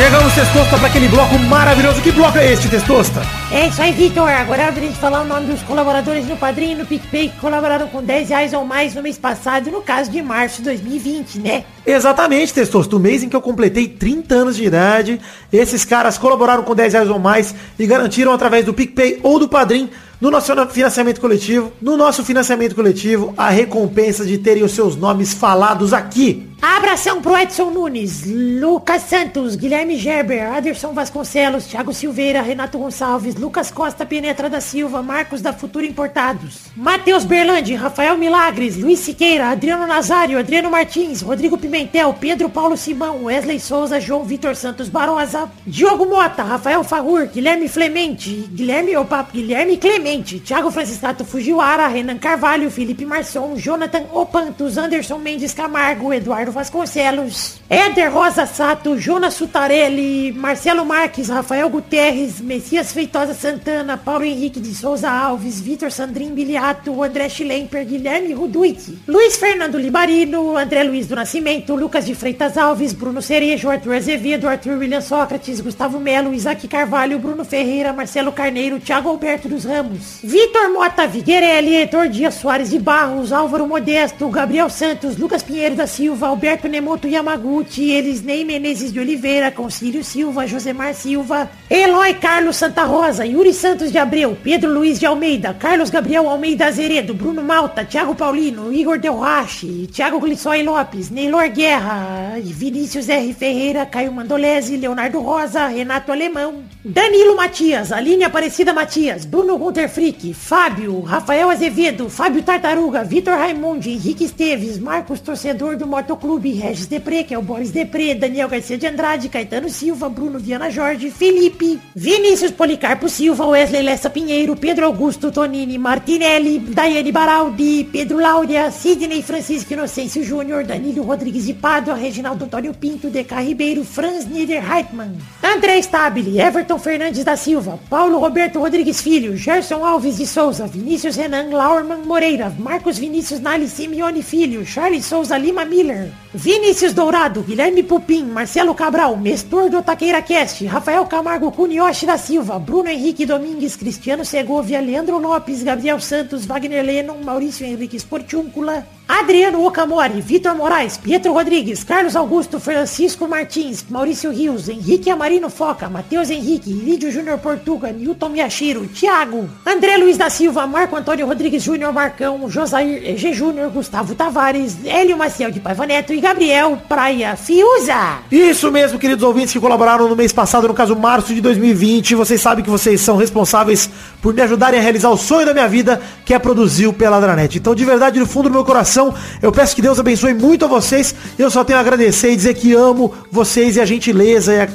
[0.00, 2.00] Chegamos, Testosta, pra aquele bloco maravilhoso.
[2.00, 3.20] Que bloco é este, Testosta?
[3.52, 4.30] É isso aí, Vitor.
[4.30, 7.86] Agora é de falar o nome dos colaboradores no Padrinho e no PicPay que colaboraram
[7.86, 11.64] com 10 reais ou mais no mês passado, no caso de março de 2020, né?
[11.86, 12.96] Exatamente, Testosta.
[12.96, 15.20] O mês em que eu completei 30 anos de idade,
[15.52, 19.50] esses caras colaboraram com 10 reais ou mais e garantiram através do PicPay ou do
[19.50, 19.90] Padrim
[20.20, 25.32] no nosso financiamento coletivo, no nosso financiamento coletivo, a recompensa de terem os seus nomes
[25.32, 26.50] falados aqui.
[26.62, 33.70] Abração pro Edson Nunes, Lucas Santos, Guilherme Gerber, Aderson Vasconcelos, Thiago Silveira, Renato Gonçalves, Lucas
[33.70, 39.86] Costa Penetra da Silva, Marcos da Futura Importados, Matheus Berlandi, Rafael Milagres, Luiz Siqueira, Adriano
[39.86, 46.04] Nazário, Adriano Martins, Rodrigo Pimentel, Pedro Paulo Simão, Wesley Souza, João Vitor Santos Barosa, Diogo
[46.04, 53.04] Mota, Rafael Farrur, Guilherme Flemente, Guilherme, opa, Guilherme Clemente, Thiago Franciscato Fujiwara, Renan Carvalho, Felipe
[53.04, 61.28] Marçom, Jonathan Opantos, Anderson Mendes Camargo, Eduardo Vasconcelos, Éder Rosa Sato, Jonas Sutarelli, Marcelo Marques,
[61.28, 67.86] Rafael Guterres, Messias Feitosa Santana, Paulo Henrique de Souza Alves, Vitor Sandrin Biliato, André Schlemper,
[67.86, 73.70] Guilherme Ruduit, Luiz Fernando Libarino, André Luiz do Nascimento, Lucas de Freitas Alves, Bruno Cerejo,
[73.70, 79.48] Arthur Azevedo, Arthur William Sócrates, Gustavo Melo, Isaac Carvalho, Bruno Ferreira, Marcelo Carneiro, Thiago Alberto
[79.48, 85.42] dos Ramos, Vitor Mota Viguerelli, Heitor Dias Soares de Barros, Álvaro Modesto, Gabriel Santos, Lucas
[85.42, 92.14] Pinheiro da Silva, Alberto Nemoto Yamaguchi, Elisnei Menezes de Oliveira, Concílio Silva, Josemar Silva, Eloy
[92.14, 97.12] Carlos Santa Rosa, Yuri Santos de Abreu, Pedro Luiz de Almeida, Carlos Gabriel Almeida Azeredo,
[97.12, 103.34] Bruno Malta, Thiago Paulino, Igor Delrache, Thiago Glissói Lopes, Neylor Guerra, Vinícius R.
[103.34, 110.32] Ferreira, Caio Mandolese, Leonardo Rosa, Renato Alemão, Danilo Matias, Aline Aparecida Matias, Bruno Gunter Frick,
[110.32, 117.24] Fábio, Rafael Azevedo, Fábio Tartaruga, Vitor Raimundi, Henrique Esteves, Marcos Torcedor do Motoclube, Regis Depre,
[117.24, 121.80] que é o Boris Depre, Daniel Garcia de Andrade, Caetano Silva, Bruno Viana Jorge, Felipe,
[121.94, 129.22] Vinícius Policarpo Silva, Wesley Lessa Pinheiro, Pedro Augusto Tonini Martinelli, Daiane Baraldi, Pedro Láurea, Sidney
[129.22, 135.82] Francisco Inocêncio Júnior, Danilo Rodrigues de Pádua, Reginaldo Antônio Pinto, DK Ribeiro, Franz Niederheitmann, André
[135.82, 141.50] Stabile, Everton Fernandes da Silva, Paulo Roberto Rodrigues Filho, Gerson Alves de Souza, Vinícius Renan
[141.50, 148.24] Laurman Moreira, Marcos Vinícius Nali Simeone Filho, Charles Souza Lima Miller, Vinícius Dourado, Guilherme Pupim,
[148.24, 154.24] Marcelo Cabral, Mestor do Taqueira Cast, Rafael Camargo Cunioche da Silva, Bruno Henrique Domingues, Cristiano
[154.24, 158.86] Segovia, Leandro Lopes, Gabriel Santos, Wagner Lennon, Maurício Henrique Sportiúncula,
[159.18, 165.88] Adriano Okamori, Vitor Moraes, Pietro Rodrigues, Carlos Augusto, Francisco Martins, Maurício Rios, Henrique Amarino Foca,
[165.88, 171.64] Matheus Henrique, Lídio Júnior Portuga, Newton Miyashiro, Thiago, André Luiz da Silva, Marco Antônio Rodrigues
[171.64, 177.34] Júnior Marcão, Josair EG Júnior, Gustavo Tavares, Hélio Maciel de Paiva Neto e Gabriel Praia
[177.34, 178.18] Fiuza.
[178.30, 182.14] Isso mesmo, queridos ouvintes que colaboraram no mês passado, no caso março de 2020.
[182.14, 183.90] Vocês sabem que vocês são responsáveis
[184.22, 187.58] por me ajudarem a realizar o sonho da minha vida, que é produzir o Peladranet.
[187.58, 188.99] Então, de verdade, no fundo do meu coração,
[189.40, 191.14] eu peço que Deus abençoe muito a vocês.
[191.38, 194.68] Eu só tenho a agradecer e dizer que amo vocês e a gentileza e a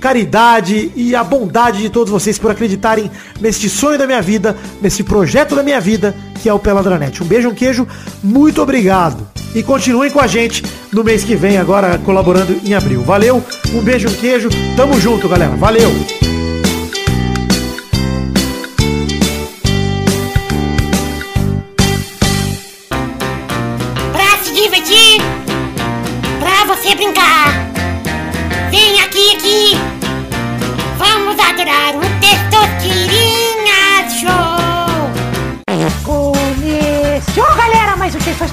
[0.00, 3.10] caridade e a bondade de todos vocês por acreditarem
[3.40, 7.22] neste sonho da minha vida, nesse projeto da minha vida, que é o Peladranet.
[7.22, 7.86] Um beijo, um queijo,
[8.22, 9.26] muito obrigado.
[9.54, 13.02] E continuem com a gente no mês que vem, agora colaborando em abril.
[13.02, 15.54] Valeu, um beijo, um queijo, tamo junto, galera.
[15.56, 16.41] Valeu!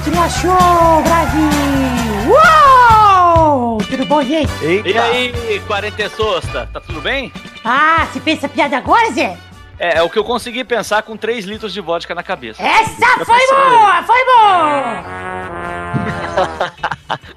[0.00, 1.50] Testosterinha Show, Brasil.
[2.32, 3.78] Uou!
[3.84, 4.50] Tudo bom, gente?
[4.64, 7.30] E aí, quarentesosta, tá tudo bem?
[7.64, 9.36] Ah, você essa piada agora, Zé?
[9.78, 12.62] É, é o que eu consegui pensar com 3 litros de vodka na cabeça.
[12.62, 15.04] Essa foi boa, foi boa!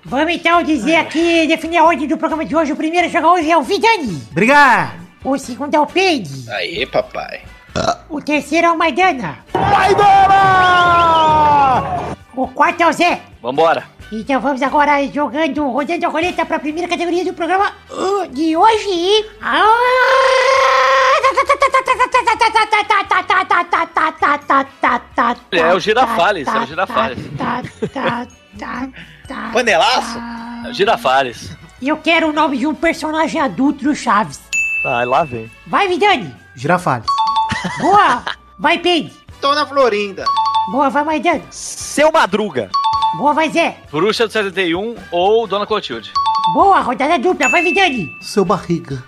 [0.06, 2.72] Vamos então dizer aqui, definir a ordem do programa de hoje.
[2.72, 4.24] O primeiro a jogar hoje é o Vidani.
[4.32, 5.04] Obrigado!
[5.24, 6.50] O segundo é o Peide.
[6.50, 7.42] Aí, papai.
[8.10, 9.40] O terceiro é o Maidana.
[9.54, 10.94] Maidana!
[12.36, 13.22] O quarto é o Zé.
[13.42, 13.84] Vambora.
[14.12, 18.56] Então vamos agora jogando, rodando a roleta para a primeira categoria do programa uh, de
[18.56, 19.26] hoje.
[25.52, 27.20] É o Girafales, é o Girafales.
[29.54, 30.20] Panelaço?
[30.66, 31.58] É o Girafales.
[31.82, 34.40] E eu quero o nome de um personagem adulto do Chaves.
[34.86, 35.50] Ah, lá vem.
[35.68, 36.34] Vai, Vidani.
[36.56, 37.08] Girafales.
[37.80, 38.24] Boa.
[38.60, 39.14] Vai, Peide.
[39.42, 40.24] Dona Florinda.
[40.72, 41.42] Boa, vai, Maidana.
[41.52, 42.70] Seu Madruga.
[43.18, 43.78] Boa, vai, Zé.
[43.92, 46.12] Bruxa do 71 ou Dona Clotilde.
[46.54, 47.50] Boa, rodada dupla.
[47.50, 48.10] Vai, Vidani.
[48.22, 49.04] Seu barriga.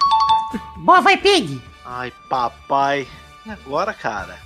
[0.78, 1.62] Boa, vai, Peide.
[1.86, 3.08] Ai, papai.
[3.46, 4.38] E agora, cara?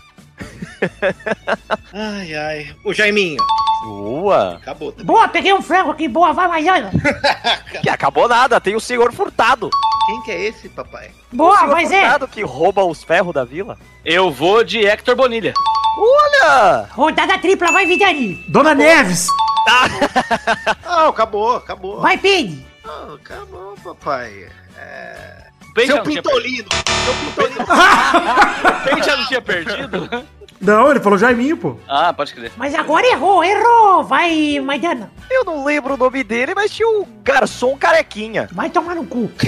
[1.93, 2.75] ai, ai.
[2.83, 3.41] O Jaiminho.
[3.83, 4.55] Boa.
[4.55, 4.91] Acabou.
[4.91, 5.05] também.
[5.05, 6.07] Boa, peguei um frango aqui.
[6.07, 6.91] Boa, vai, Maidana.
[7.81, 9.69] Que acabou nada, tem o senhor Furtado.
[10.05, 11.11] Quem que é esse, papai?
[11.31, 12.19] o Boa, senhor vai, Zé.
[12.31, 13.77] Que rouba os ferros da vila.
[14.03, 15.53] Eu vou de Hector Bonilha.
[16.01, 16.87] Olha!
[16.91, 17.71] Rodada tripla.
[17.71, 18.43] Vai, Vidani.
[18.47, 19.27] Dona Neves!
[20.85, 21.99] Ah, acabou, acabou.
[22.01, 22.65] Vai, Peide.
[22.83, 24.47] Ah, acabou, papai.
[24.77, 25.43] É...
[25.85, 26.67] Seu não Pintolino.
[27.05, 27.67] Seu Pintolino.
[28.85, 30.09] Bem já não tinha perdido.
[30.59, 31.77] Não, ele falou Jaiminho, pô.
[31.87, 32.51] Ah, pode crer.
[32.57, 34.03] Mas agora errou, errou.
[34.03, 35.11] Vai, Maidana.
[35.29, 38.49] Eu não lembro o nome dele, mas tinha o garçom carequinha.
[38.51, 39.25] Vai tomar no cu.
[39.25, 39.45] O quê?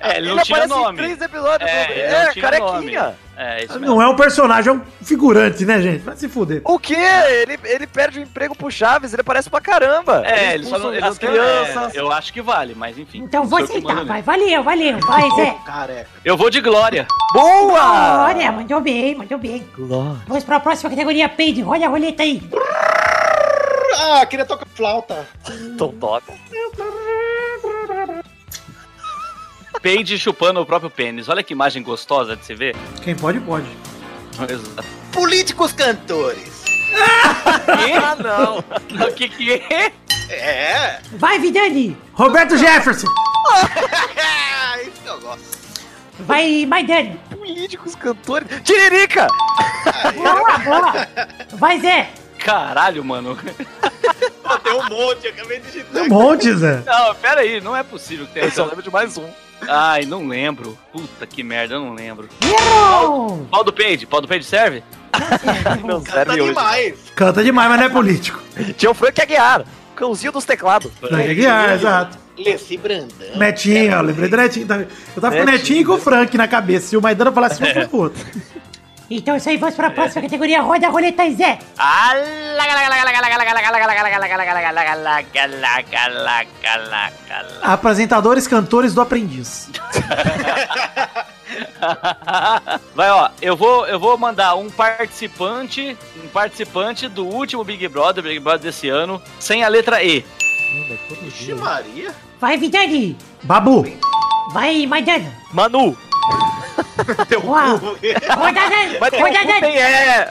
[0.00, 0.98] É, ele não Ele tinha aparece em nome.
[0.98, 1.68] três episódios.
[1.70, 3.02] É, do- é, carequinha.
[3.02, 3.14] nome.
[3.42, 3.94] É, isso mesmo.
[3.94, 6.02] Não é um personagem, é um figurante, né, gente?
[6.02, 6.60] Vai se fuder.
[6.62, 6.94] O quê?
[6.94, 10.22] Ele, ele perde o emprego pro Chaves, ele aparece pra caramba.
[10.26, 11.94] É, ele só não, ele as crianças.
[11.94, 13.22] é, eu acho que vale, mas enfim.
[13.22, 14.04] Então vou aceitar.
[14.04, 14.98] Vai, valeu, valeu.
[14.98, 15.56] Vai, Zé.
[15.64, 16.10] Careca.
[16.22, 17.06] Eu vou de Glória.
[17.32, 18.24] Boa!
[18.26, 19.66] Olha, mandou bem, mandou bem.
[19.78, 21.64] Vamos pra próxima categoria, Peide.
[21.64, 22.42] Olha a roleta aí.
[23.98, 25.26] Ah, queria tocar flauta.
[25.48, 26.34] Então toca.
[29.82, 31.28] Peide chupando o próprio pênis.
[31.28, 32.76] Olha que imagem gostosa de se ver.
[33.02, 33.66] Quem pode, pode.
[34.48, 34.88] Exato.
[35.12, 36.64] Políticos cantores.
[38.02, 38.58] ah, não.
[39.06, 39.92] O que que é?
[40.28, 41.00] É.
[41.12, 41.96] Vai, Vidani.
[42.12, 43.06] Roberto Jefferson.
[44.82, 45.60] Isso que eu gosto.
[46.20, 47.18] Vai, Maidani.
[47.30, 48.48] Políticos, cantores.
[48.62, 49.26] Tiririca!
[50.14, 51.08] Boa, boa.
[51.54, 52.10] Vai, Zé.
[52.38, 53.38] Caralho, mano.
[54.42, 56.02] Pô, tem um monte, eu acabei de digitar.
[56.02, 56.82] Um monte, Zé.
[56.84, 59.30] Não, pera aí, não é possível que tenha Eu só lembro de mais um.
[59.68, 60.76] Ai, não lembro.
[60.92, 62.28] Puta que merda, eu não lembro.
[62.42, 63.46] Errou.
[63.50, 64.82] Pau do Page, pau do Page serve?
[65.84, 66.48] Não Canta serve hoje.
[66.50, 66.94] demais.
[67.16, 68.40] Canta demais, mas não é político.
[68.76, 69.64] Tinha o Frank Aguiar,
[69.96, 70.90] cãozinho dos teclados.
[71.00, 72.16] Frank Aguiar, exato.
[72.38, 73.08] Leci Brandão.
[73.36, 74.66] Netinho, eu lembrei do Netinho.
[75.16, 75.80] Eu tava com o Netinho.
[75.80, 76.86] E com o Frank na cabeça.
[76.86, 78.24] Se o Maidana falasse um, eu fosse o outro.
[79.10, 80.62] Então isso aí, vamos pra próxima categoria.
[80.62, 81.58] Roda a roleta Zé.
[87.60, 89.68] Apresentadores, cantores do Aprendiz.
[92.94, 98.22] Vai, ó, eu vou, eu vou mandar um participante, um participante do último Big Brother,
[98.22, 100.24] Big Brother desse ano, sem a letra E.
[101.22, 102.14] Vixe Maria.
[102.38, 103.16] Vai, Vidani.
[103.42, 103.84] Babu.
[104.52, 105.32] Vai, Maidana.
[105.52, 105.96] Manu!
[107.28, 107.78] Teu Boa.
[107.78, 107.86] cu.
[107.86, 110.30] Rodada, Mas rodada, quem é!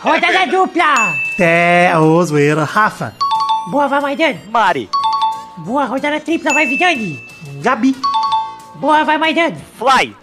[0.00, 1.14] rodada dupla.
[1.36, 2.64] Té, ô, zoeira.
[2.64, 3.14] Rafa.
[3.70, 4.40] Boa, vai, Maidana.
[4.50, 4.90] Mari!
[5.58, 7.18] Boa, rodada tripla, vai, Vidani.
[7.62, 7.96] Gabi.
[8.76, 9.56] Boa, vai, Maidana.
[9.78, 10.14] Fly!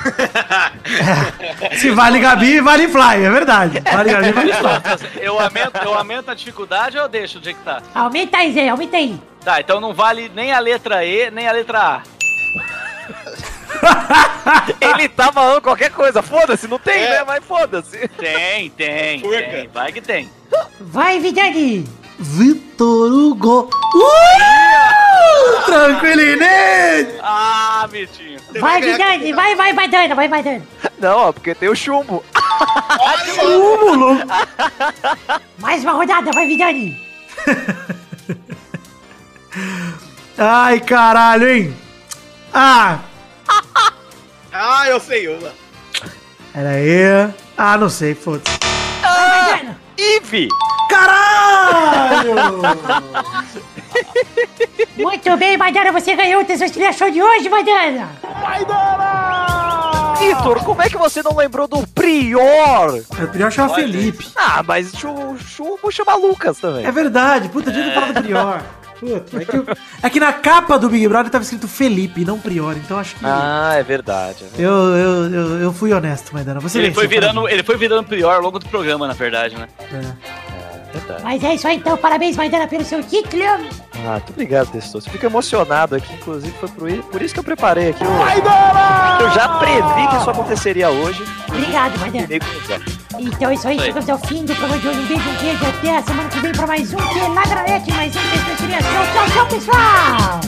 [1.78, 3.82] Se vale Gabi, vale Fly, é verdade.
[3.92, 5.08] Vale Gabi, vale Fly.
[5.20, 7.82] Eu aumento, eu aumento a dificuldade ou eu deixo do jeito que tá?
[7.94, 9.20] Aumenta aí, Zé, aumenta aí.
[9.44, 12.02] Tá, então não vale nem a letra E, nem a letra A.
[14.80, 17.10] Ele tá falando qualquer coisa, foda-se, não tem, É.
[17.18, 17.24] né?
[17.26, 18.08] Mas foda-se.
[18.08, 19.68] Tem, tem, tem.
[19.72, 20.30] Vai que tem.
[20.80, 21.86] Vai, Vidani.
[22.18, 23.70] Vitor Hugo.
[23.94, 25.64] Uh!
[25.64, 27.18] Tranquilinete.
[27.22, 28.38] Ah, Mitinho.
[28.58, 29.32] Vai, Vidani.
[29.32, 30.62] Vai, vai, Maidana, vai, Maidana.
[30.98, 32.22] Não, ó, porque tem o chumbo.
[33.38, 34.18] Túmulo.
[35.58, 37.00] Mais uma rodada, vai, Vidani.
[40.36, 41.76] Ai, caralho, hein?
[42.52, 42.98] Ah,
[44.62, 45.52] Ah, eu sei uma.
[46.52, 47.32] pera aí.
[47.56, 48.58] Ah, não sei, foda-se.
[49.02, 49.80] Maidana.
[49.96, 50.48] Eve!
[50.90, 52.34] Caralho!
[54.98, 58.10] Muito bem, Maidana, você ganhou o Testosterona Show de hoje, Maidana.
[60.18, 63.02] Vitor, como é que você não lembrou do Prior?
[63.18, 64.28] O pior chama Felipe.
[64.36, 66.84] Ah, mas o chumbo chama Lucas também.
[66.84, 68.60] É verdade, puta, devia ter falado Prior.
[69.00, 69.66] Puta, é que, eu-
[70.02, 73.24] é que na capa do Big Brother tava escrito Felipe, não Prior, então acho que.
[73.24, 74.44] Ah, é verdade.
[74.44, 74.62] é verdade.
[74.62, 76.60] Eu, eu, eu, eu fui honesto, Maidana.
[76.60, 79.66] Você Ele foi, virando, ele foi virando pior ao longo do programa, na verdade, né?
[79.92, 80.69] É.
[80.92, 81.22] Verdade.
[81.22, 81.96] Mas é isso aí, então.
[81.96, 83.44] Parabéns, Maidana, pelo seu título.
[84.02, 85.08] Ah, muito obrigado, Testoso.
[85.10, 88.06] Fico emocionado aqui, inclusive foi por, i- por isso que eu preparei aqui o.
[89.22, 91.22] Eu já previ que isso aconteceria hoje.
[91.48, 92.26] Obrigado, Maidana.
[93.18, 93.84] Então é isso aí, aí.
[93.86, 94.98] chegamos ao fim do programa de hoje.
[95.00, 95.66] Um beijo, um queijo.
[95.66, 99.04] Até a semana que vem pra mais um que Ladranete, mais um Testosterona Show.
[99.12, 100.40] Tchau, tchau, pessoal.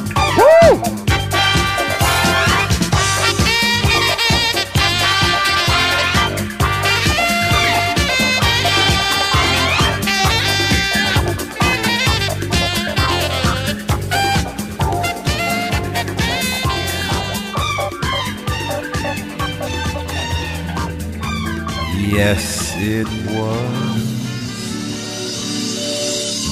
[22.14, 24.04] Yes, it was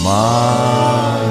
[0.02, 1.29] my